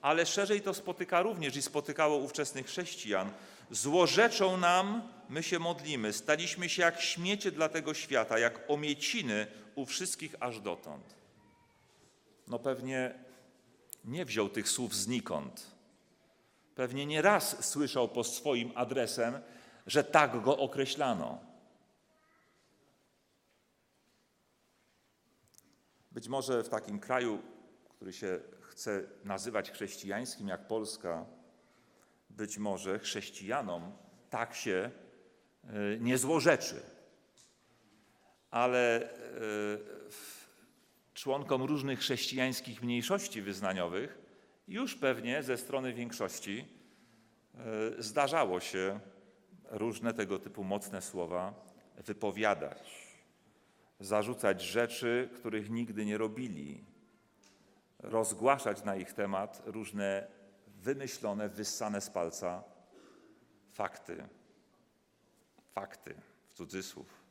[0.02, 3.30] ale szerzej to spotyka również i spotykało ówczesnych chrześcijan.
[3.72, 9.86] Złorzeczą nam, my się modlimy, staliśmy się jak śmiecie dla tego świata, jak omieciny u
[9.86, 11.14] wszystkich aż dotąd.
[12.48, 13.14] No pewnie
[14.04, 15.66] nie wziął tych słów znikąd.
[16.74, 19.40] Pewnie nie raz słyszał po swoim adresem,
[19.86, 21.38] że tak go określano.
[26.10, 27.42] Być może w takim kraju,
[27.84, 31.26] który się chce nazywać chrześcijańskim jak Polska,
[32.36, 33.92] być może chrześcijanom
[34.30, 34.90] tak się
[35.64, 36.80] e, nie złorzeczy.
[38.50, 39.08] Ale e,
[41.14, 44.18] członkom różnych chrześcijańskich mniejszości wyznaniowych
[44.68, 46.64] Już pewnie ze strony większości
[47.54, 49.00] e, zdarzało się
[49.70, 51.54] różne tego typu mocne słowa
[51.96, 53.08] wypowiadać,
[54.00, 56.84] zarzucać rzeczy, których nigdy nie robili,
[57.98, 60.26] rozgłaszać na ich temat różne
[60.82, 62.64] wymyślone, wyssane z palca
[63.72, 64.28] fakty.
[65.74, 66.14] Fakty,
[66.48, 67.22] w cudzysłów.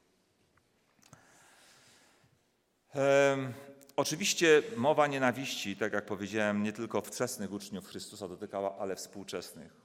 [2.93, 3.53] Ehm,
[3.95, 9.81] oczywiście mowa nienawiści, tak jak powiedziałem, nie tylko wczesnych uczniów Chrystusa dotykała, ale współczesnych.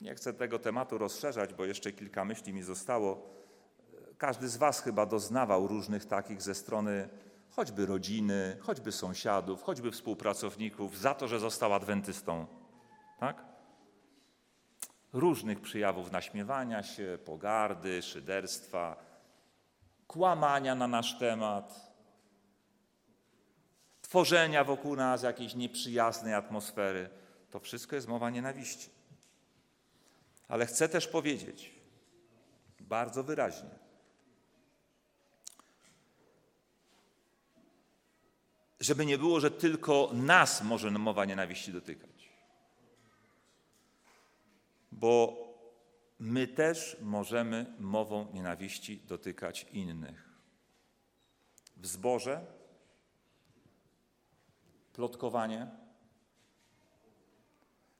[0.00, 3.30] Nie chcę tego tematu rozszerzać, bo jeszcze kilka myśli mi zostało.
[4.18, 7.08] Każdy z Was chyba doznawał różnych takich ze strony
[7.50, 12.46] choćby rodziny, choćby sąsiadów, choćby współpracowników za to, że został adwentystą.
[13.16, 13.44] Tak?
[15.12, 18.96] Różnych przyjawów naśmiewania się, pogardy, szyderstwa,
[20.06, 21.96] kłamania na nasz temat,
[24.02, 27.10] tworzenia wokół nas jakiejś nieprzyjaznej atmosfery.
[27.50, 28.90] To wszystko jest mowa nienawiści.
[30.48, 31.72] Ale chcę też powiedzieć
[32.80, 33.70] bardzo wyraźnie,
[38.80, 42.15] żeby nie było, że tylko nas może mowa nienawiści dotykać.
[44.96, 45.36] Bo
[46.18, 50.28] my też możemy mową nienawiści dotykać innych.
[51.76, 52.40] W zborze
[54.92, 55.66] plotkowanie,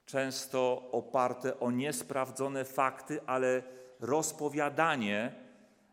[0.07, 3.63] często oparte o niesprawdzone fakty, ale
[4.01, 5.35] rozpowiadanie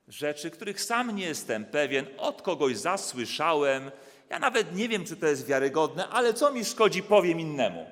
[0.07, 3.91] rzeczy, których sam nie jestem pewien, od kogoś zasłyszałem.
[4.29, 7.85] Ja nawet nie wiem, czy to jest wiarygodne, ale co mi szkodzi, powiem innemu.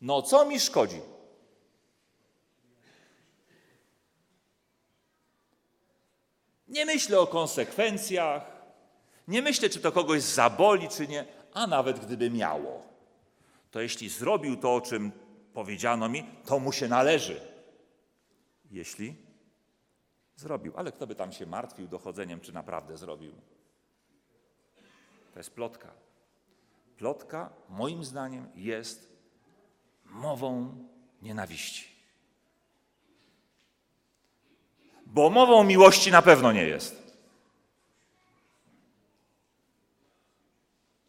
[0.00, 1.00] No, co mi szkodzi?
[6.68, 8.56] Nie myślę o konsekwencjach,
[9.28, 12.82] nie myślę, czy to kogoś zaboli, czy nie, a nawet gdyby miało,
[13.70, 15.12] to jeśli zrobił to, o czym
[15.52, 17.40] powiedziano mi, to mu się należy.
[18.70, 19.16] Jeśli
[20.36, 23.32] zrobił, ale kto by tam się martwił dochodzeniem, czy naprawdę zrobił?
[25.32, 25.92] To jest plotka.
[26.96, 29.12] Plotka, moim zdaniem, jest
[30.04, 30.78] mową
[31.22, 31.95] nienawiści.
[35.06, 37.06] Bo mową miłości na pewno nie jest.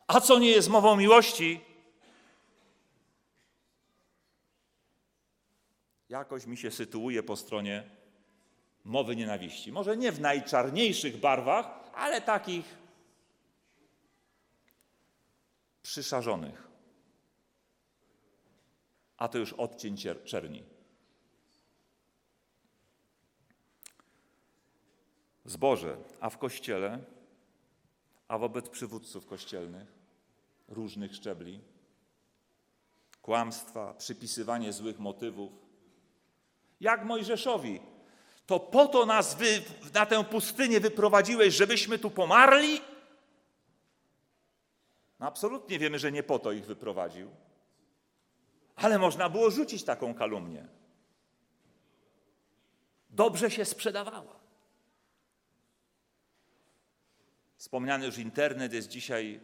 [0.08, 1.62] A co nie jest mową miłości?
[6.10, 7.90] Jakoś mi się sytuuje po stronie
[8.84, 9.72] mowy nienawiści.
[9.72, 12.78] Może nie w najczarniejszych barwach, ale takich
[15.82, 16.68] przyszarzonych.
[19.18, 20.77] A to już odcień czerni.
[25.48, 27.00] Zboże, a w kościele,
[28.28, 29.88] a wobec przywódców kościelnych
[30.68, 31.60] różnych szczebli,
[33.22, 35.52] kłamstwa, przypisywanie złych motywów.
[36.80, 37.80] Jak Mojżeszowi,
[38.46, 39.62] to po to nas wy,
[39.94, 42.82] na tę pustynię wyprowadziłeś, żebyśmy tu pomarli?
[45.20, 47.30] No absolutnie wiemy, że nie po to ich wyprowadził.
[48.76, 50.68] Ale można było rzucić taką kalumnię.
[53.10, 54.47] Dobrze się sprzedawała.
[57.68, 59.40] Wspomniany już internet jest dzisiaj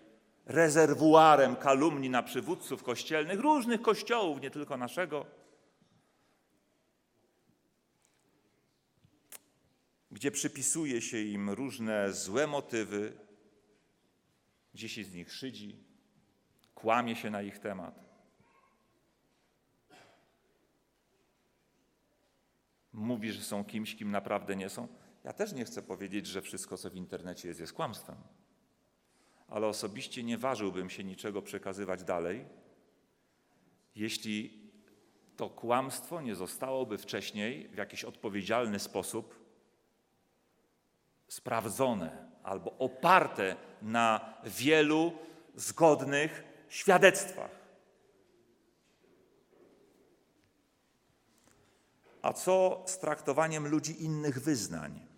[0.45, 5.25] rezerwuarem kalumni na przywódców kościelnych, różnych kościołów, nie tylko naszego,
[10.11, 13.17] gdzie przypisuje się im różne złe motywy,
[14.73, 15.83] gdzie się z nich szydzi,
[16.75, 17.99] kłamie się na ich temat.
[22.93, 25.02] Mówi, że są kimś, kim naprawdę nie są.
[25.23, 28.15] Ja też nie chcę powiedzieć, że wszystko, co w internecie jest, jest kłamstwem
[29.53, 32.45] ale osobiście nie ważyłbym się niczego przekazywać dalej,
[33.95, 34.63] jeśli
[35.37, 39.45] to kłamstwo nie zostałoby wcześniej w jakiś odpowiedzialny sposób
[41.27, 45.13] sprawdzone albo oparte na wielu
[45.55, 47.51] zgodnych świadectwach.
[52.21, 55.12] A co z traktowaniem ludzi innych wyznań?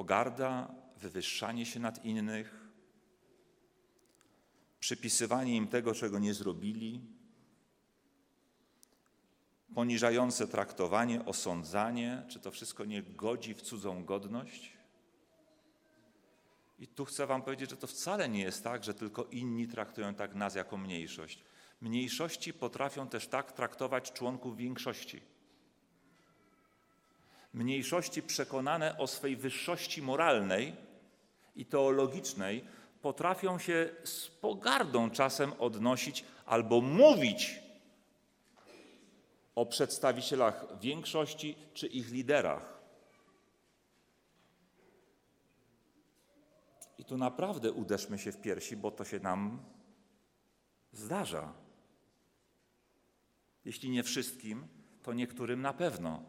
[0.00, 2.68] Pogarda, wywyższanie się nad innych,
[4.80, 7.00] przypisywanie im tego, czego nie zrobili,
[9.74, 14.72] poniżające traktowanie, osądzanie, czy to wszystko nie godzi w cudzą godność?
[16.78, 20.14] I tu chcę Wam powiedzieć, że to wcale nie jest tak, że tylko inni traktują
[20.14, 21.44] tak nas jako mniejszość.
[21.80, 25.20] Mniejszości potrafią też tak traktować członków większości.
[27.52, 30.76] Mniejszości przekonane o swej wyższości moralnej
[31.56, 32.64] i teologicznej
[33.02, 37.60] potrafią się z pogardą czasem odnosić albo mówić
[39.54, 42.80] o przedstawicielach większości czy ich liderach.
[46.98, 49.64] I tu naprawdę uderzmy się w piersi, bo to się nam
[50.92, 51.52] zdarza.
[53.64, 54.68] Jeśli nie wszystkim,
[55.02, 56.22] to niektórym na pewno.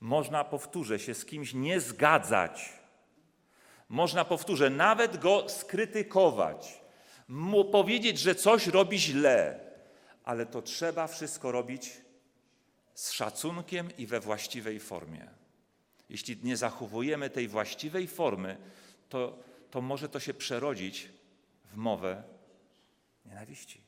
[0.00, 2.72] Można, powtórzę, się z kimś nie zgadzać.
[3.88, 6.80] Można, powtórzę, nawet go skrytykować,
[7.28, 9.60] mu powiedzieć, że coś robi źle,
[10.24, 11.92] ale to trzeba wszystko robić
[12.94, 15.28] z szacunkiem i we właściwej formie.
[16.08, 18.56] Jeśli nie zachowujemy tej właściwej formy,
[19.08, 19.38] to,
[19.70, 21.08] to może to się przerodzić
[21.64, 22.22] w mowę
[23.26, 23.87] nienawiści.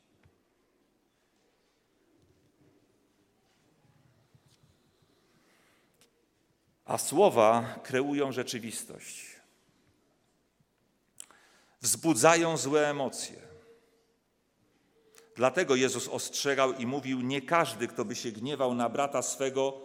[6.91, 9.26] A słowa kreują rzeczywistość,
[11.80, 13.36] wzbudzają złe emocje.
[15.36, 19.80] Dlatego Jezus ostrzegał i mówił: Nie każdy, kto by się gniewał na brata swego,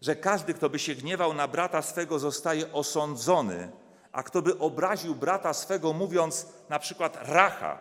[0.00, 3.72] że każdy, kto by się gniewał na brata swego, zostaje osądzony,
[4.12, 7.78] a kto by obraził brata swego, mówiąc na przykład racha,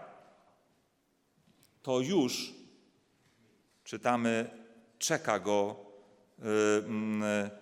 [1.82, 2.54] to już
[3.84, 4.50] czytamy,
[5.00, 5.76] czeka go,
[6.40, 6.46] yy,
[7.44, 7.59] yy,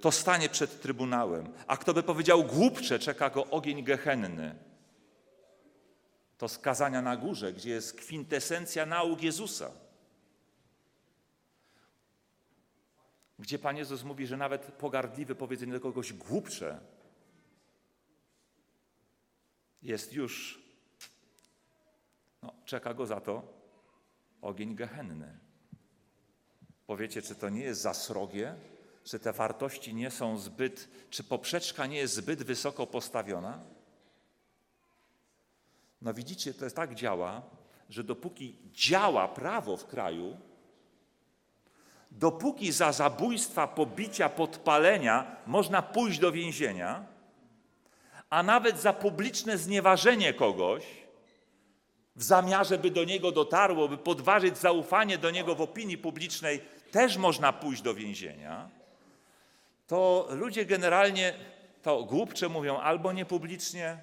[0.00, 1.52] to stanie przed trybunałem.
[1.66, 4.54] A kto by powiedział głupcze, czeka go ogień gehenny.
[6.38, 9.70] To skazania na górze, gdzie jest kwintesencja nauk Jezusa.
[13.38, 16.80] Gdzie Pan Jezus mówi, że nawet pogardliwe powiedzenie do kogoś głupcze
[19.82, 20.62] jest już,
[22.42, 23.42] no, czeka go za to
[24.42, 25.38] ogień gehenny.
[26.86, 28.54] Powiecie, czy to nie jest za srogie,
[29.06, 33.58] czy te wartości nie są zbyt, czy poprzeczka nie jest zbyt wysoko postawiona?
[36.02, 37.42] No widzicie, to tak działa,
[37.88, 40.36] że dopóki działa prawo w kraju,
[42.10, 47.06] dopóki za zabójstwa, pobicia, podpalenia można pójść do więzienia,
[48.30, 50.82] a nawet za publiczne znieważenie kogoś,
[52.16, 57.16] w zamiarze, by do niego dotarło, by podważyć zaufanie do niego w opinii publicznej, też
[57.16, 58.70] można pójść do więzienia,
[59.86, 61.34] to ludzie generalnie
[61.82, 63.98] to głupcze mówią albo niepublicznie,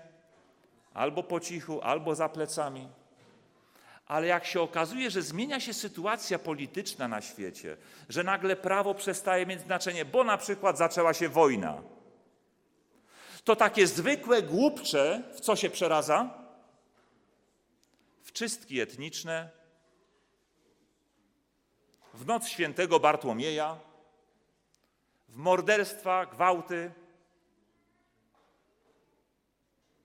[0.94, 2.88] albo po cichu, albo za plecami.
[4.08, 7.78] Ale jak się okazuje, że zmienia się sytuacja polityczna na świecie,
[8.10, 11.82] że nagle prawo przestaje mieć znaczenie, bo na przykład zaczęła się wojna,
[13.44, 16.30] to takie zwykłe głupcze w co się przeradza?
[18.24, 19.50] W czystki etniczne,
[22.14, 23.80] w noc świętego Bartłomieja,
[25.34, 26.92] w morderstwa, gwałty.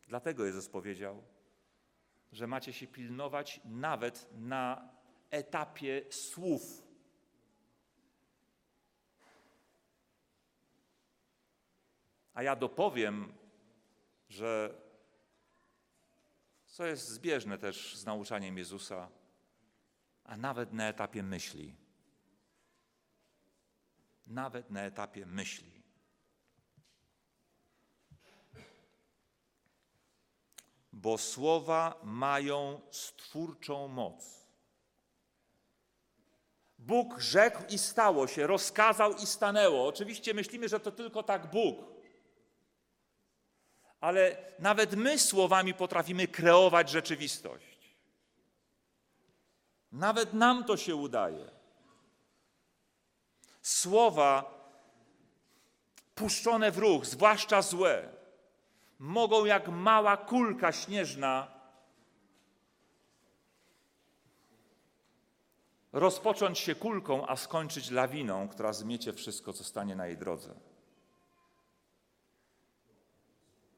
[0.07, 1.23] Dlatego Jezus powiedział,
[2.33, 4.89] że macie się pilnować nawet na
[5.31, 6.83] etapie słów.
[12.35, 13.33] A ja dopowiem,
[14.29, 14.75] że
[16.67, 19.09] co jest zbieżne też z nauczaniem Jezusa,
[20.25, 21.88] a nawet na etapie myśli.
[24.29, 25.83] Nawet na etapie myśli.
[30.93, 34.49] Bo słowa mają stwórczą moc.
[36.79, 39.89] Bóg rzekł i stało się, rozkazał i stanęło.
[39.89, 41.99] Oczywiście myślimy, że to tylko tak Bóg
[44.01, 47.97] ale nawet my słowami potrafimy kreować rzeczywistość.
[49.93, 51.58] Nawet nam to się udaje.
[53.69, 54.55] Słowa
[56.15, 58.09] puszczone w ruch, zwłaszcza złe,
[58.99, 61.49] mogą jak mała kulka śnieżna
[65.93, 70.55] rozpocząć się kulką, a skończyć lawiną, która zmiecie wszystko, co stanie na jej drodze.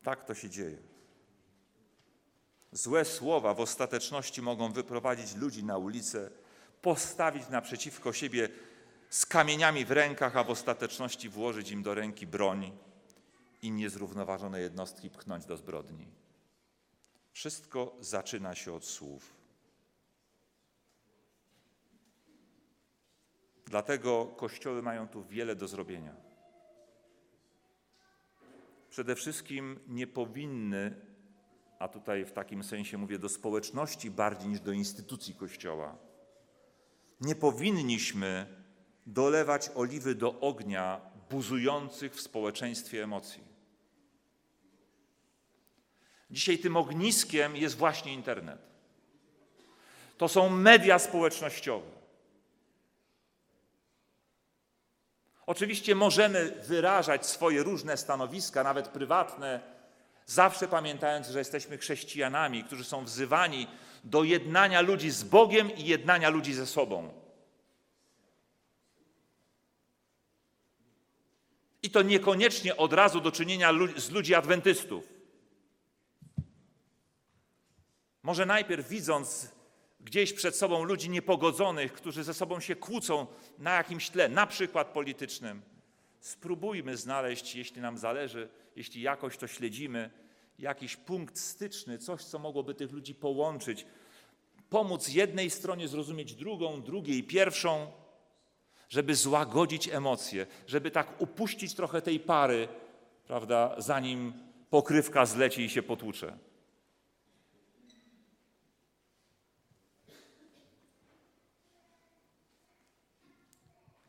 [0.03, 0.78] Tak to się dzieje.
[2.72, 6.30] Złe słowa w ostateczności mogą wyprowadzić ludzi na ulicę,
[6.82, 8.49] postawić naprzeciwko siebie
[9.11, 12.79] z kamieniami w rękach, a w ostateczności włożyć im do ręki broń
[13.63, 16.07] i niezrównoważone jednostki pchnąć do zbrodni.
[17.33, 19.35] Wszystko zaczyna się od słów.
[23.67, 26.31] Dlatego kościoły mają tu wiele do zrobienia
[28.91, 30.95] przede wszystkim nie powinny,
[31.79, 35.99] a tutaj w takim sensie mówię do społeczności bardziej niż do instytucji Kościoła,
[37.21, 38.47] nie powinniśmy
[39.13, 41.01] dolewać oliwy do ognia
[41.31, 43.45] buzujących w społeczeństwie emocji.
[46.31, 48.59] Dzisiaj tym ogniskiem jest właśnie internet.
[50.19, 51.91] To są media społecznościowe.
[55.47, 59.61] Oczywiście możemy wyrażać swoje różne stanowiska, nawet prywatne,
[60.27, 63.67] zawsze pamiętając, że jesteśmy chrześcijanami, którzy są wzywani
[64.05, 67.20] do jednania ludzi z Bogiem i jednania ludzi ze sobą.
[71.83, 75.05] I to niekoniecznie od razu do czynienia z ludzi adwentystów.
[78.22, 79.49] Może najpierw widząc
[80.01, 83.26] gdzieś przed sobą ludzi niepogodzonych, którzy ze sobą się kłócą
[83.59, 85.62] na jakimś tle, na przykład politycznym,
[86.20, 90.11] spróbujmy znaleźć, jeśli nam zależy, jeśli jakoś to śledzimy,
[90.59, 93.87] jakiś punkt styczny, coś, co mogłoby tych ludzi połączyć,
[94.70, 97.93] pomóc jednej stronie zrozumieć drugą, drugiej pierwszą,
[98.91, 102.68] żeby złagodzić emocje, żeby tak upuścić trochę tej pary,
[103.26, 104.32] prawda, zanim
[104.70, 106.38] pokrywka zleci i się potłucze.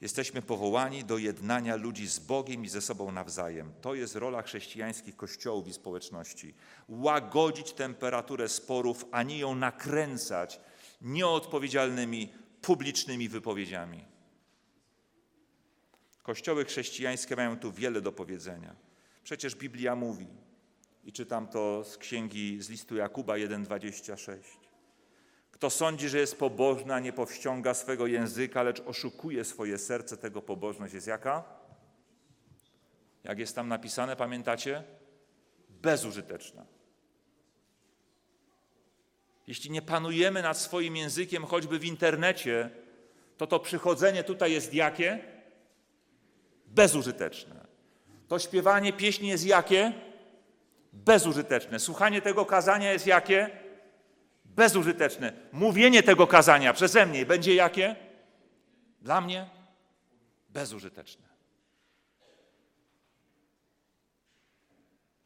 [0.01, 3.73] Jesteśmy powołani do jednania ludzi z Bogiem i ze sobą nawzajem.
[3.81, 6.53] To jest rola chrześcijańskich kościołów i społeczności.
[6.89, 10.59] Łagodzić temperaturę sporów, a nie ją nakręcać
[11.01, 14.10] nieodpowiedzialnymi publicznymi wypowiedziami.
[16.23, 18.75] Kościoły chrześcijańskie mają tu wiele do powiedzenia.
[19.23, 20.27] Przecież Biblia mówi,
[21.03, 24.37] i czytam to z księgi z listu Jakuba 1:26.
[25.51, 30.41] Kto sądzi, że jest pobożny, a nie powściąga swego języka, lecz oszukuje swoje serce, tego
[30.41, 31.43] pobożność jest jaka?
[33.23, 34.83] Jak jest tam napisane, pamiętacie?
[35.69, 36.65] Bezużyteczna.
[39.47, 42.69] Jeśli nie panujemy nad swoim językiem, choćby w internecie,
[43.37, 45.30] to to przychodzenie tutaj jest jakie?
[46.75, 47.67] Bezużyteczne.
[48.27, 49.93] To śpiewanie pieśni jest jakie?
[50.93, 51.79] Bezużyteczne.
[51.79, 53.49] Słuchanie tego kazania jest jakie?
[54.45, 55.33] Bezużyteczne.
[55.51, 57.95] Mówienie tego kazania przeze mnie będzie jakie?
[59.01, 59.49] Dla mnie
[60.49, 61.31] bezużyteczne.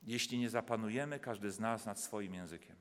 [0.03, 2.75] Jeśli nie zapanujemy, każdy z nas nad swoim językiem,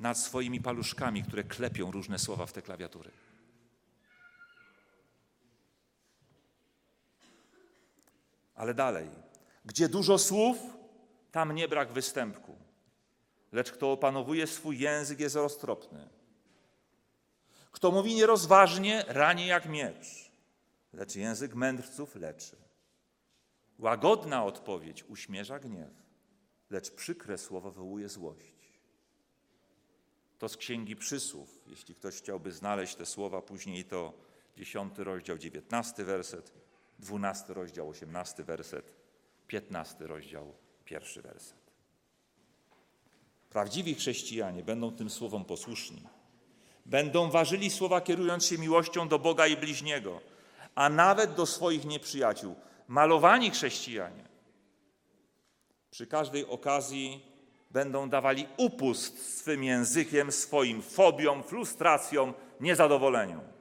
[0.00, 3.10] nad swoimi paluszkami, które klepią różne słowa w te klawiatury.
[8.62, 9.08] Ale dalej.
[9.64, 10.56] Gdzie dużo słów,
[11.32, 12.56] tam nie brak występku.
[13.52, 16.08] Lecz kto opanowuje swój język, jest roztropny.
[17.72, 20.32] Kto mówi nierozważnie, rani jak miecz.
[20.92, 22.56] Lecz język mędrców leczy.
[23.78, 25.92] Łagodna odpowiedź uśmierza gniew,
[26.70, 28.80] lecz przykre słowo wywołuje złość.
[30.38, 31.60] To z Księgi Przysłów.
[31.66, 34.12] Jeśli ktoś chciałby znaleźć te słowa, później to
[34.56, 36.62] 10 rozdział, 19 werset,
[37.02, 38.92] 12 rozdział, 18 werset,
[39.46, 41.62] 15 rozdział, pierwszy werset.
[43.50, 46.02] Prawdziwi chrześcijanie będą tym słowom posłuszni.
[46.86, 50.20] Będą ważyli słowa, kierując się miłością do Boga i bliźniego,
[50.74, 52.54] a nawet do swoich nieprzyjaciół.
[52.88, 54.24] Malowani chrześcijanie
[55.90, 57.26] przy każdej okazji
[57.70, 63.51] będą dawali upust swym językiem, swoim fobiom, frustracjom, niezadowoleniom.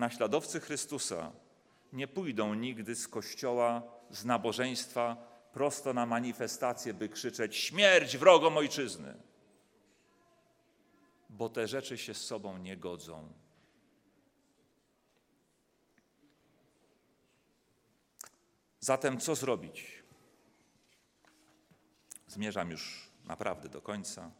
[0.00, 1.32] Naśladowcy Chrystusa
[1.92, 5.16] nie pójdą nigdy z kościoła, z nabożeństwa
[5.52, 9.14] prosto na manifestację, by krzyczeć śmierć wrogom ojczyzny.
[11.30, 13.32] Bo te rzeczy się z sobą nie godzą.
[18.80, 20.02] Zatem co zrobić?
[22.26, 24.30] Zmierzam już naprawdę do końca.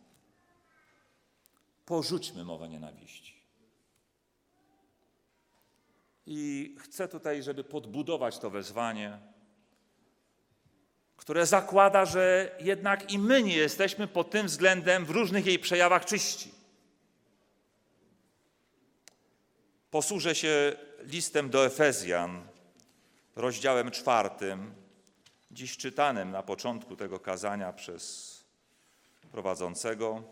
[1.87, 3.40] Porzućmy mowę nienawiści.
[6.33, 9.19] I chcę tutaj, żeby podbudować to wezwanie,
[11.17, 16.05] które zakłada, że jednak i my nie jesteśmy pod tym względem w różnych jej przejawach
[16.05, 16.55] czyści.
[19.91, 22.43] Posłużę się listem do Efezjan,
[23.37, 24.75] rozdziałem czwartym,
[25.51, 28.35] dziś czytanym na początku tego kazania przez
[29.33, 30.23] prowadzącego,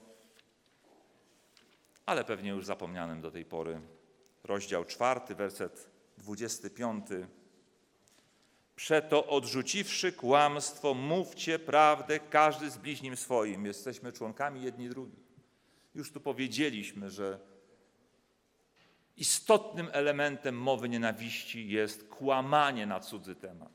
[2.07, 3.80] ale pewnie już zapomnianym do tej pory.
[4.49, 7.26] Rozdział czwarty, werset dwudziesty piąty.
[8.76, 13.66] Przeto odrzuciwszy kłamstwo, mówcie prawdę każdy z bliźnim swoim.
[13.66, 15.16] Jesteśmy członkami jedni drugi.
[15.94, 17.40] Już tu powiedzieliśmy, że
[19.16, 23.72] istotnym elementem mowy nienawiści jest kłamanie na cudzy temat.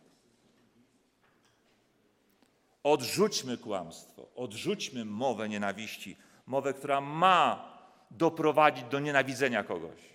[2.83, 7.73] Odrzućmy kłamstwo, odrzućmy mowę nienawiści, mowę, która ma
[8.11, 10.12] doprowadzić do nienawidzenia kogoś.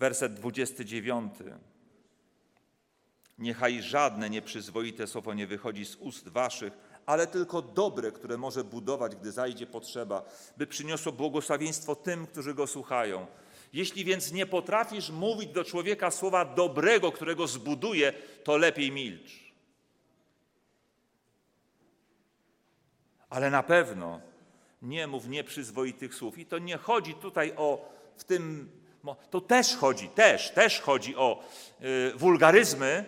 [0.00, 1.32] Werset 29.
[3.38, 6.72] Niechaj żadne nieprzyzwoite słowo nie wychodzi z ust waszych,
[7.06, 10.24] ale tylko dobre, które może budować, gdy zajdzie potrzeba,
[10.56, 13.26] by przyniosło błogosławieństwo tym, którzy go słuchają.
[13.72, 18.12] Jeśli więc nie potrafisz mówić do człowieka słowa dobrego, którego zbuduje,
[18.44, 19.52] to lepiej milcz.
[23.30, 24.20] Ale na pewno
[24.82, 26.38] nie mów nieprzyzwoitych słów.
[26.38, 28.70] I to nie chodzi tutaj o w tym,
[29.30, 31.44] to też chodzi, też, też chodzi o
[31.82, 33.04] y, wulgaryzmy,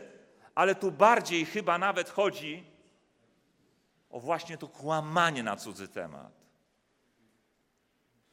[0.54, 2.64] ale tu bardziej chyba nawet chodzi
[4.10, 6.32] o właśnie to kłamanie na cudzy temat.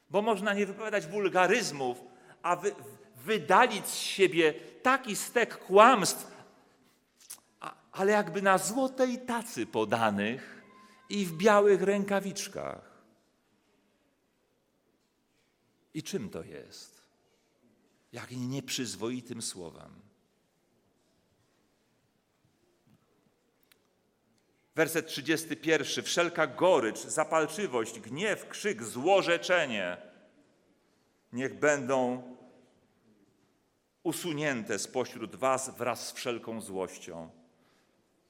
[0.09, 2.01] Bo można nie wypowiadać wulgaryzmów,
[2.41, 2.75] a wy,
[3.15, 4.53] wydalić z siebie
[4.83, 6.31] taki stek kłamstw,
[7.59, 10.63] a, ale jakby na złotej tacy podanych
[11.09, 12.89] i w białych rękawiczkach.
[15.93, 16.88] I czym to jest?
[18.11, 20.09] Jak nieprzyzwoitym słowem.
[24.75, 26.03] Werset 31.
[26.03, 29.97] Wszelka gorycz, zapalczywość, gniew, krzyk, złorzeczenie
[31.33, 32.23] niech będą
[34.03, 37.29] usunięte spośród Was wraz z wszelką złością.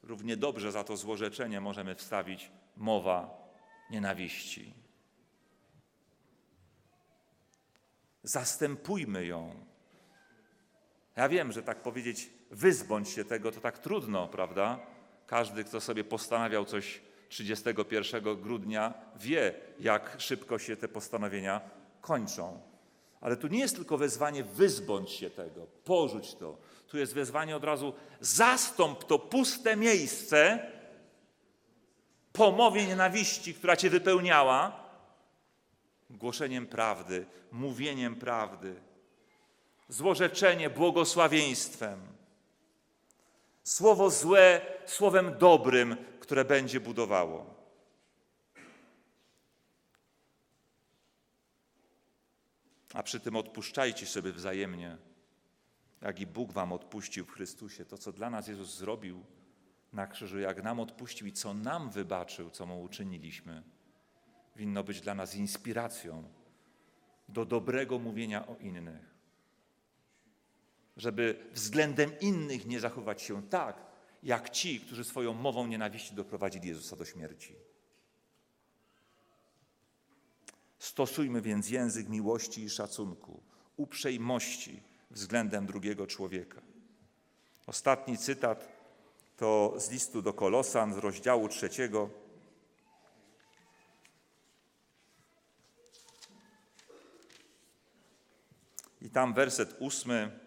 [0.03, 3.49] Równie dobrze za to złorzeczenie możemy wstawić mowa
[3.91, 4.73] nienawiści.
[8.23, 9.55] Zastępujmy ją.
[11.15, 14.79] Ja wiem, że tak powiedzieć, wyzbądź się tego, to tak trudno, prawda?
[15.27, 21.61] Każdy, kto sobie postanawiał coś 31 grudnia, wie, jak szybko się te postanowienia
[22.01, 22.61] kończą.
[23.21, 26.57] Ale tu nie jest tylko wezwanie wyzbądź się tego, porzuć to.
[26.87, 30.71] Tu jest wezwanie od razu zastąp to puste miejsce
[32.33, 34.88] po mowie nienawiści, która cię wypełniała,
[36.09, 38.75] głoszeniem prawdy, mówieniem prawdy,
[39.89, 41.99] złorzeczenie błogosławieństwem.
[43.63, 47.59] Słowo złe słowem dobrym, które będzie budowało.
[52.93, 54.97] A przy tym odpuszczajcie sobie wzajemnie,
[56.01, 57.85] jak i Bóg wam odpuścił w Chrystusie.
[57.85, 59.23] To, co dla nas Jezus zrobił
[59.93, 63.63] na krzyżu, jak nam odpuścił i co nam wybaczył, co mu uczyniliśmy,
[64.59, 66.23] winno być dla nas inspiracją
[67.29, 69.15] do dobrego mówienia o innych.
[70.97, 73.85] Żeby względem innych nie zachować się tak,
[74.23, 77.55] jak ci, którzy swoją mową nienawiści doprowadzili Jezusa do śmierci.
[80.79, 83.43] Stosujmy więc język miłości i szacunku,
[83.77, 86.61] uprzejmości względem drugiego człowieka.
[87.67, 88.67] Ostatni cytat
[89.37, 92.09] to z listu do Kolosan z rozdziału trzeciego.
[99.01, 100.39] I tam werset ósmy.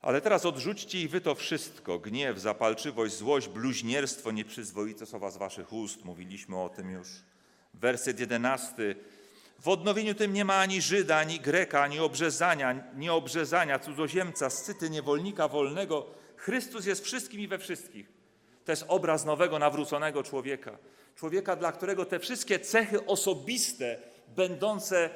[0.00, 5.72] Ale teraz odrzućcie i wy to wszystko: gniew, zapalczywość, złość, bluźnierstwo, nieprzyzwoite słowa z waszych
[5.72, 6.04] ust.
[6.04, 7.08] Mówiliśmy o tym już.
[7.74, 8.96] Werset jedenasty.
[9.58, 14.90] W odnowieniu tym nie ma ani Żyda, ani Greka, ani obrzezania, nie obrzezania, cudzoziemca, scyty,
[14.90, 16.06] niewolnika, wolnego.
[16.36, 18.12] Chrystus jest wszystkim i we wszystkich.
[18.64, 20.78] To jest obraz nowego, nawróconego człowieka.
[21.16, 23.98] Człowieka, dla którego te wszystkie cechy osobiste,
[24.36, 25.10] będące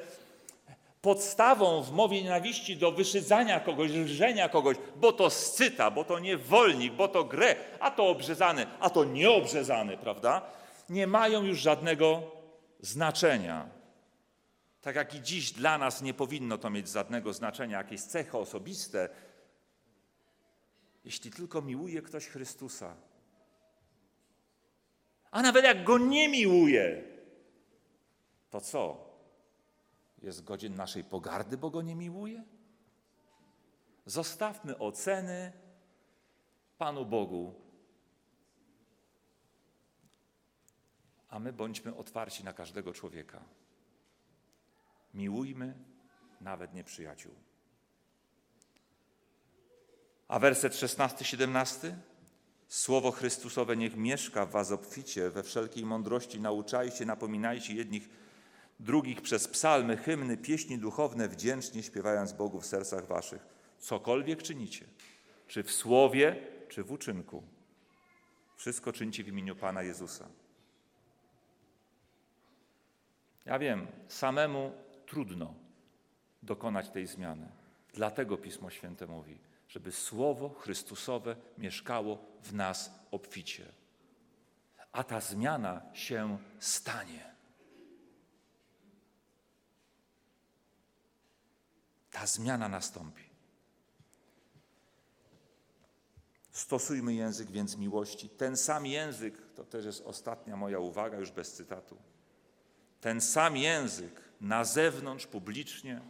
[1.01, 6.93] podstawą w mowie nienawiści do wyszydzania kogoś, lżenia kogoś, bo to scyta, bo to niewolnik,
[6.93, 10.41] bo to grę, a to obrzezany, a to nieobrzezany, prawda?
[10.89, 12.31] Nie mają już żadnego
[12.79, 13.69] znaczenia.
[14.81, 19.09] Tak jak i dziś dla nas nie powinno to mieć żadnego znaczenia, jakieś cechy osobiste,
[21.05, 22.95] jeśli tylko miłuje ktoś Chrystusa.
[25.31, 27.03] A nawet jak go nie miłuje,
[28.49, 29.08] to co?
[30.21, 32.43] Jest godzien naszej pogardy, bo go nie miłuje?
[34.05, 35.51] Zostawmy oceny
[36.77, 37.53] Panu Bogu,
[41.29, 43.43] a my bądźmy otwarci na każdego człowieka.
[45.13, 45.73] Miłujmy
[46.41, 47.35] nawet nieprzyjaciół.
[50.27, 51.93] A werset 16-17?
[52.67, 58.09] Słowo Chrystusowe niech mieszka w was obficie, we wszelkiej mądrości nauczajcie, napominajcie jednych
[58.79, 63.45] drugich przez psalmy, hymny, pieśni duchowne, wdzięcznie śpiewając Bogu w sercach waszych.
[63.79, 64.85] Cokolwiek czynicie,
[65.47, 66.35] czy w słowie,
[66.69, 67.43] czy w uczynku,
[68.55, 70.27] wszystko czyńcie w imieniu Pana Jezusa.
[73.45, 74.71] Ja wiem, samemu
[75.05, 75.53] trudno
[76.43, 77.49] dokonać tej zmiany.
[77.93, 83.65] Dlatego Pismo Święte mówi, żeby Słowo Chrystusowe mieszkało w nas obficie.
[84.91, 87.28] A ta zmiana się stanie.
[92.19, 93.23] Ta zmiana nastąpi.
[96.51, 98.29] Stosujmy język więc miłości.
[98.29, 101.97] Ten sam język, to też jest ostatnia moja uwaga, już bez cytatu.
[103.01, 106.01] Ten sam język na zewnątrz publicznie,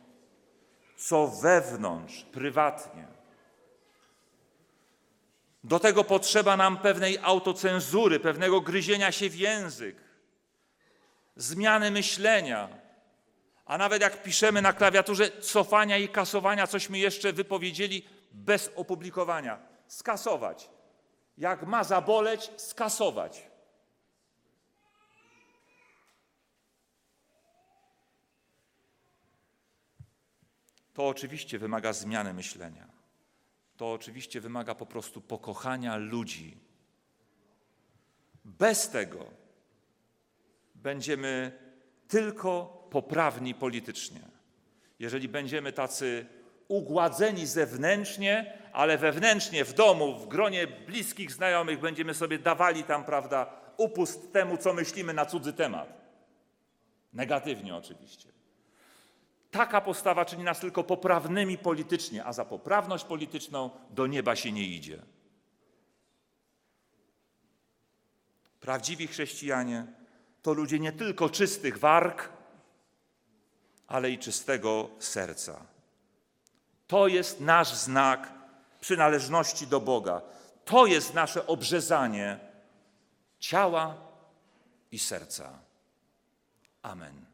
[0.97, 3.07] co wewnątrz prywatnie.
[5.63, 9.95] Do tego potrzeba nam pewnej autocenzury, pewnego gryzienia się w język,
[11.35, 12.88] zmiany myślenia,
[13.69, 19.59] a nawet jak piszemy na klawiaturze cofania i kasowania, cośmy jeszcze wypowiedzieli bez opublikowania.
[19.87, 20.69] Skasować.
[21.37, 23.47] Jak ma zaboleć, skasować.
[30.93, 32.87] To oczywiście wymaga zmiany myślenia.
[33.77, 36.57] To oczywiście wymaga po prostu pokochania ludzi.
[38.45, 39.25] Bez tego
[40.75, 41.59] będziemy
[42.07, 44.21] tylko poprawni politycznie.
[44.99, 46.25] Jeżeli będziemy tacy
[46.67, 53.53] ugładzeni zewnętrznie, ale wewnętrznie w domu, w gronie bliskich znajomych będziemy sobie dawali tam, prawda,
[53.77, 55.99] upust temu, co myślimy na cudzy temat.
[57.13, 58.29] Negatywnie oczywiście.
[59.51, 64.63] Taka postawa czyni nas tylko poprawnymi politycznie, a za poprawność polityczną do nieba się nie
[64.63, 65.01] idzie.
[68.59, 69.85] Prawdziwi chrześcijanie
[70.41, 72.29] to ludzie nie tylko czystych warg,
[73.89, 75.65] ale i czystego serca.
[76.87, 78.33] To jest nasz znak
[78.81, 80.21] przynależności do Boga.
[80.65, 82.39] To jest nasze obrzezanie
[83.39, 83.95] ciała
[84.91, 85.59] i serca.
[86.81, 87.28] Amen.